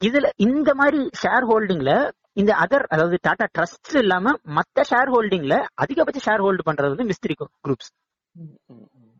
இதுல 0.00 0.28
இந்த 0.46 0.70
மாதிரி 0.80 1.00
ஷேர் 1.22 1.46
ஹோல்டிங்ல 1.50 1.92
இந்த 2.40 2.52
அதர் 2.64 2.84
அதாவது 2.94 3.16
டாடா 3.26 3.46
ட்ரஸ்ட் 3.56 3.96
இல்லாம 4.02 4.32
மத்த 4.58 4.84
ஷேர் 4.90 5.10
ஹோல்டிங்ல 5.14 5.54
அதிகபட்ச 5.82 6.20
ஷேர் 6.28 6.44
ஹோல்டு 6.46 6.66
பண்றது 6.68 6.92
வந்து 6.94 7.08
மிஸ்திரி 7.10 7.34
குரூப்ஸ் 7.38 7.90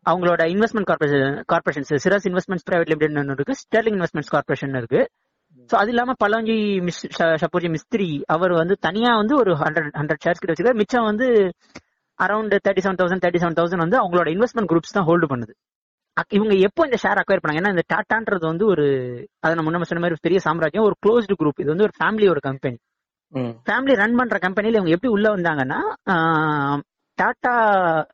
அவங்களோட 0.07 0.43
investment 0.53 0.89
corporation 0.91 1.39
corporations 1.53 1.91
Cyrus 2.05 2.27
investments 2.29 2.67
private 2.69 2.91
limited 2.93 3.33
இருக்கு 3.35 3.57
ஸ்டெர்லிங் 3.63 3.97
இன்வெஸ்ட்மெண்ட்ஸ் 3.99 4.33
கார்பரேஷன் 4.35 4.79
இருக்கு. 4.81 5.01
சோ 5.71 5.75
அது 5.81 5.91
இல்லாம 5.93 6.15
பல்லாஞ்சி 6.23 6.57
மிஸ் 6.87 7.01
ஷப்பூர்ஜி 7.43 7.69
மிஸ்திரி 7.75 8.09
அவர் 8.35 8.53
வந்து 8.53 8.75
தனியா 8.87 9.11
வந்து 9.17 9.35
ஒரு 9.37 9.53
ஹண்ட்ரட் 9.63 9.97
ஹண்ட்ரட் 10.01 10.23
ஷேர்ஸ் 10.25 10.41
கிட்ட 10.41 10.53
வச்சிருக்காரு 10.53 10.81
மிச்சம் 10.83 11.09
வந்து 11.11 11.27
around 12.19 12.55
thirty 12.67 12.83
seven 12.85 12.99
thousand 13.01 13.23
thirty 13.25 13.43
seven 13.43 13.59
thousand 13.59 13.85
வந்து 13.85 13.99
அவங்களோட 14.01 14.29
இன்வெஸ்ட்மெண்ட் 14.35 14.71
குரூப்ஸ் 14.73 14.97
தான் 14.97 15.07
ஹோல்டு 15.11 15.27
பண்ணுது. 15.33 15.53
இவங்க 16.37 16.55
எப்போ 16.67 16.83
இந்த 16.89 16.99
ஷேர் 17.03 17.21
அக்வயர் 17.21 17.43
பண்ணாங்க? 17.43 17.61
ஏன்னா 17.63 17.73
இந்த 17.75 17.85
டாட்டான்றது 17.93 18.45
வந்து 18.51 18.65
ஒரு 18.73 18.85
அதை 19.41 19.53
நம்ம 19.55 19.67
முன்ன 19.67 19.89
சொன்ன 19.91 20.03
மாதிரி 20.05 20.25
பெரிய 20.27 20.41
சாம்ராஜ்யம் 20.47 20.87
ஒரு 20.89 20.97
க்ளோஸ்டு 21.05 21.39
குரூப் 21.41 21.61
இது 21.63 21.73
வந்து 21.75 21.87
ஒரு 21.89 21.95
ஃபேமிலி 21.99 22.27
ஒரு 22.35 22.41
கம்பெனி. 22.49 22.79
ஃபேமிலி 23.67 23.95
ரன் 24.03 24.17
பண்ற 24.21 24.37
கம்பெனில 24.47 24.79
இவங்க 24.79 24.95
எப்படி 24.97 25.13
உள்ள 25.17 25.27
வந்தாங்கன்னா 25.37 25.79
டாடா 27.19 27.55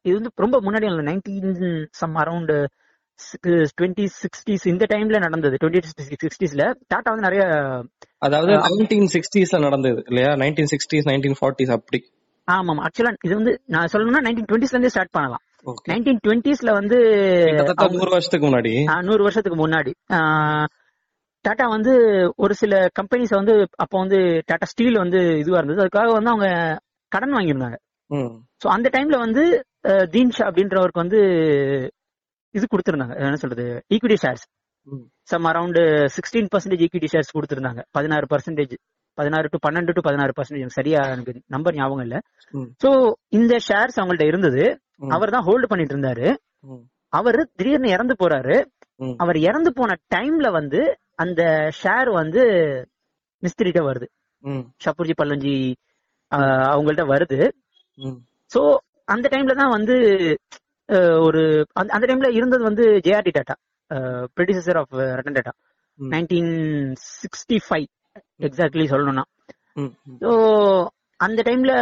இது 0.08 0.14
வந்து 0.18 0.32
ரொம்ப 0.44 0.56
முன்னாடி 0.66 0.86
nineteen 1.10 1.54
some 2.00 2.16
around 2.22 2.54
twenty 3.78 4.04
sixties 4.22 4.64
இந்த 4.66 4.84
டைம்ல 4.92 5.18
நடந்தது. 5.18 5.56
டுவெண்ட்டி 5.56 5.80
சிக்ஸ்டீஸ்ல 6.24 6.62
டாடா 6.88 7.08
வந்து 7.10 7.26
நிறைய 7.26 7.42
அதாவது 8.22 8.52
நைன்டீன் 8.66 9.08
சிக்ஸ்டீஸ்ல 9.14 9.58
நடந்தது 9.60 10.00
இல்லையா? 10.08 10.30
நைன்டீன் 10.34 10.70
சிக்ஸ்டீஸ் 10.72 11.08
நைன்டீன் 11.10 11.38
ஃபார்ட்டிஸ் 11.40 11.74
அப்படி. 11.76 12.00
ஆமாம். 12.48 12.80
ஆக்சுவலா 12.86 13.12
இது 13.22 13.34
வந்து 13.34 13.52
நான் 13.66 13.90
சொல்லணும்னா 13.92 14.22
நைன்டீன் 14.26 14.48
டுவெண்ட்டிஸ்ல 14.50 14.76
இருந்தே 14.76 14.88
ஸ்டார்ட் 14.88 15.14
பண்ணலாம். 15.14 15.42
நைன்டீன் 15.90 16.20
டுவெண்ட்டிஸ்ல 16.24 16.72
வந்து 16.72 16.98
நூறு 17.94 18.10
வருஷத்துக்கு 18.10 18.46
முன்னாடி. 18.46 18.72
நூறு 19.02 19.22
வருஷத்துக்கு 19.22 19.58
முன்னாடி. 19.62 19.92
டாடா 21.44 21.66
வந்து 21.68 21.92
ஒரு 22.36 22.54
சில 22.54 22.74
கம்பெனிஸ் 22.98 23.34
வந்து 23.34 23.54
அப்போ 23.76 23.96
வந்து 23.98 24.18
டாடா 24.46 24.66
ஸ்டீல் 24.66 24.96
வந்து 24.96 25.20
இதுவா 25.38 25.58
இருந்தது. 25.58 25.82
அதுக்காக 25.84 26.12
வந்து 26.12 26.32
அவங்க 26.32 26.48
கடன் 27.12 27.34
வாங்கியிருந்தாங்க. 27.34 27.76
சோ 28.62 28.66
அந்த 28.68 28.88
டைம்ல 28.94 29.16
வந்து 29.18 29.42
அஹ், 29.84 30.06
தீன் 30.10 30.30
ஷா 30.30 30.44
அப்படின்றவருக்கு 30.48 31.02
வந்து 31.04 31.20
இது 32.56 32.66
கொடுத்திருந்தாங்க. 32.72 33.14
என்ன 33.28 33.38
சொல்றது? 33.44 33.64
Equity 33.94 34.18
shares. 34.24 34.44
Some 35.30 35.46
around 35.50 35.80
sixteen 36.16 36.50
percentage 36.52 36.82
equity 36.86 37.08
shares 37.14 37.32
கொடுத்திருந்தாங்க. 37.36 37.80
பதினாறு 37.96 38.26
பர்சன்டேஜ் 38.32 38.74
பதினாறு 39.18 39.46
டு 39.52 39.58
பன்னெண்டு 39.66 39.92
டு 39.96 40.02
பதினாறு 40.06 40.32
பர்சன்டேஜ் 40.38 40.76
சரியா 40.78 41.00
எனக்கு 41.12 41.32
நம்பர் 41.54 41.76
ஞாபகம் 41.78 42.04
இல்ல. 42.06 42.16
சோ 42.82 42.90
இந்த 43.38 43.54
ஷேர்ஸ் 43.68 43.98
அவங்கள்ட்ட 44.00 44.26
இருந்தது. 44.32 44.64
அவர் 45.16 45.34
தான் 45.34 45.46
ஹோல்டு 45.48 45.70
பண்ணிட்டு 45.70 45.94
இருந்தாரு. 45.96 46.26
அவர் 47.12 47.38
திடீர்னு 47.58 47.94
இறந்து 47.96 48.14
போறாரு. 48.22 48.56
அவர் 49.22 49.38
இறந்து 49.48 49.70
போன 49.78 49.96
டைம்ல 50.14 50.48
வந்து 50.58 50.80
அந்த 51.22 51.42
ஷேர் 51.80 52.10
வந்து 52.20 52.42
மிஸ்திரிட்ட 53.42 53.80
வருது. 53.88 54.06
ஷப்பூர்ஜி 54.84 55.14
பல்லஞ்சி 55.20 55.54
அவங்கள்ட்ட 56.72 57.04
வருது. 57.14 57.40
சோ 58.50 58.60
அந்த 59.14 59.26
டைம்ல 59.34 59.54
தான் 59.62 59.74
வந்து 59.76 59.96
ஒரு 61.20 61.40
அந்த- 61.72 62.06
டைம்ல 62.06 62.28
இருந்தது 62.30 62.62
வந்து 62.62 62.84
JRD 63.04 63.32
Tata 63.36 63.54
producer 64.36 64.78
of 64.78 64.94
Ratan 65.18 65.36
Tata. 65.38 65.52
Nineteen 65.98 66.52
sixty 67.14 67.58
five 67.66 67.86
exactly 68.40 68.86
சொல்லணும்னா. 68.86 69.24
ஸோ 70.22 70.30
அந்த 71.20 71.42
டைம்ல 71.42 71.72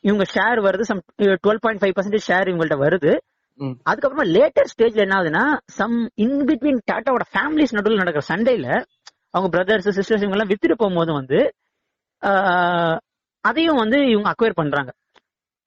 இவங்க 0.00 0.24
ஷேர் 0.34 0.58
வருது 0.60 0.82
some 0.82 1.00
twelve 1.44 1.60
point 1.60 1.82
five 1.82 1.94
percentage 1.96 2.28
share 2.28 2.48
இவங்கள்ட்ட 2.48 2.78
வருது. 2.82 3.12
அதுக்கப்புறமா 3.86 4.24
லேட்டர் 4.32 4.70
ஸ்டேஜ்ல 4.72 4.96
என்ன 4.96 5.16
ஆகுதுன்னா 5.16 5.44
சம் 5.76 5.94
இன் 6.14 6.38
பிட்வீன் 6.48 6.80
டாட்டாவோட 6.90 7.24
ஃபேமிலிஸ் 7.32 7.74
நடுவில் 7.74 7.96
நடக்கிற 7.96 8.24
சண்டையில 8.28 8.66
அவங்க 9.30 9.48
பிரதர்ஸ் 9.48 9.88
சிஸ்டர்ஸ் 9.88 10.24
இவங்க 10.24 10.36
எல்லாம் 10.36 10.50
வித்துட்டு 10.50 10.74
போகும்போது 10.74 11.12
வந்து 11.12 11.38
அதையும் 13.44 13.76
வந்து 13.76 13.98
இவங்க 14.08 14.28
அக்வயர் 14.30 14.54
பண்றாங்க 14.54 14.90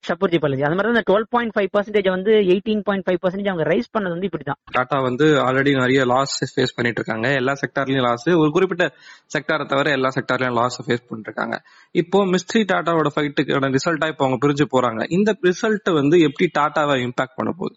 ஷப்பூர்ஜி 0.04 0.38
பாலாஜி 0.42 0.62
அது 0.66 0.76
மாதிரி 0.76 0.92
தான் 0.96 1.06
டுவெல் 1.08 1.26
பாயிண்ட் 1.34 1.52
ஃபைவ் 1.54 1.68
பர்சன்டேஜ் 1.74 2.08
வந்து 2.14 2.32
எயிட்டீன் 2.52 2.82
பாயிண்ட் 2.86 3.04
ஃபைவ் 3.06 3.18
பர்சன்டேஜ் 3.22 3.50
அவங்க 3.52 3.64
ரைஸ் 3.70 3.90
பண்ணது 3.94 4.14
வந்து 4.14 4.28
இப்படிதான். 4.28 4.58
டாடா 4.76 4.98
வந்து 5.08 5.26
ஆல்ரெடி 5.46 5.72
நிறைய 5.82 6.00
லாஸ் 6.12 6.36
ஃபேஸ் 6.52 6.74
பண்ணிட்டு 6.76 7.00
இருக்காங்க. 7.00 7.28
எல்லா 7.40 7.54
செக்டார்லயும் 7.62 8.06
லாஸ் 8.08 8.26
ஒரு 8.42 8.50
குறிப்பிட்ட 8.56 8.86
செக்டாரை 9.34 9.66
தவிர 9.72 9.90
எல்லா 9.98 10.10
செக்டார்லயும் 10.18 10.56
லாஸ் 10.60 10.78
ஃபேஸ் 10.86 11.04
பண்ணிட்டு 11.08 11.30
இருக்காங்க. 11.30 11.56
இப்போ 11.94 12.20
மிஸ்ட்ரி 12.34 12.62
டாட்டாவோட 12.72 13.10
ஃபைட்டுக்கான 13.16 13.70
ரிசல்ட்டா 13.76 14.08
இப்போ 14.12 14.24
அவங்க 14.26 14.38
பிரிஞ்சு 14.44 14.66
போறாங்க. 14.74 15.02
இந்த 15.18 15.32
ரிசல்ட் 15.48 15.90
வந்து 16.00 16.18
எப்படி 16.28 16.48
டாட்டாவை 16.58 16.96
இம்பாக்ட் 17.06 17.38
பண்ண 17.40 17.52
போகுது? 17.60 17.76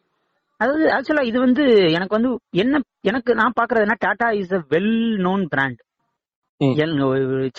அதாவது 0.60 0.86
ஆக்சுவலா 0.96 1.26
இது 1.30 1.38
வந்து 1.48 1.64
எனக்கு 1.98 2.16
வந்து 2.18 2.30
என்ன 2.64 2.82
எனக்கு 3.12 3.32
நான் 3.42 3.58
பாக்குறதுன்னா 3.60 3.98
Tata 4.06 4.30
is 4.42 4.56
a 4.60 4.62
well 4.76 4.94
known 5.28 5.44
brand. 5.56 5.82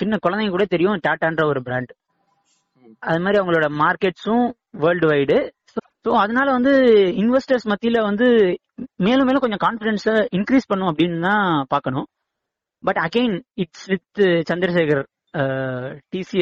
சின்ன 0.00 0.16
குழந்தைங்க 0.24 0.52
கூட 0.56 0.64
தெரியும் 0.74 1.02
டாட்டான்ற 1.06 1.42
ஒரு 1.52 1.60
பிராண்ட் 1.68 1.90
அது 3.04 3.22
மாதிரி 3.24 3.38
அவங்களோட 3.40 3.66
மார்க்கெட்ஸும் 3.82 4.46
வேர்ல்டு 4.82 5.06
வைடு 5.12 5.36
ஸோ 6.06 6.10
அதனால 6.22 6.46
வந்து 6.56 6.72
இன்வெஸ்டர்ஸ் 7.22 7.66
மத்தியில 7.72 7.98
வந்து 8.08 8.26
மேலும் 9.04 9.26
மேலும் 9.28 9.44
கொஞ்சம் 9.44 9.62
கான்பிடன்ஸை 9.64 10.14
இன்க்ரீஸ் 10.38 10.70
பண்ணும் 10.70 10.90
அப்படின்னு 10.90 11.18
தான் 11.28 11.44
பார்க்கணும். 11.68 12.06
But 12.82 13.00
again 13.06 13.34
it's 13.62 13.86
with 13.92 14.20
Chandrasekhar 14.50 15.02
DC 16.12 16.40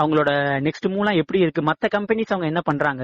அவங்களோட 0.00 0.30
நெக்ஸ்ட் 0.66 0.86
மூவ்லாம் 0.92 1.20
எப்படி 1.22 1.40
இருக்கு? 1.44 1.62
மற்ற 1.62 1.88
கம்பெனிஸ் 1.96 2.32
அவங்க 2.34 2.46
என்ன 2.52 2.60
பண்றாங்க? 2.68 3.02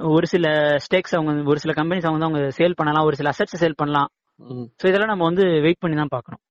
ஒரு 0.00 0.26
சில 0.26 0.46
ஸ்டேக்ஸ் 0.84 1.16
அவங்க 1.16 1.50
ஒரு 1.52 1.60
சில 1.64 1.72
கம்பெனிஸ் 1.80 2.06
அவங்க 2.06 2.18
வந்து 2.18 2.30
அவங்க 2.30 2.42
சேல் 2.58 2.78
பண்ணலாம் 2.80 3.06
ஒரு 3.08 3.18
சில 3.20 3.30
அசட்ஸ் 3.34 3.60
சேல் 3.62 3.80
பண்ணலாம். 3.82 4.10
ஸோ 4.80 4.84
இதெல்லாம் 4.90 5.12
நம்ம 5.12 5.26
வந்து 5.30 5.44
வெயிட் 5.66 5.82
பண்ணி 5.82 5.96
தான் 6.02 6.14
பார்க்கணும். 6.16 6.42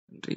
நன்றி. 0.04 0.36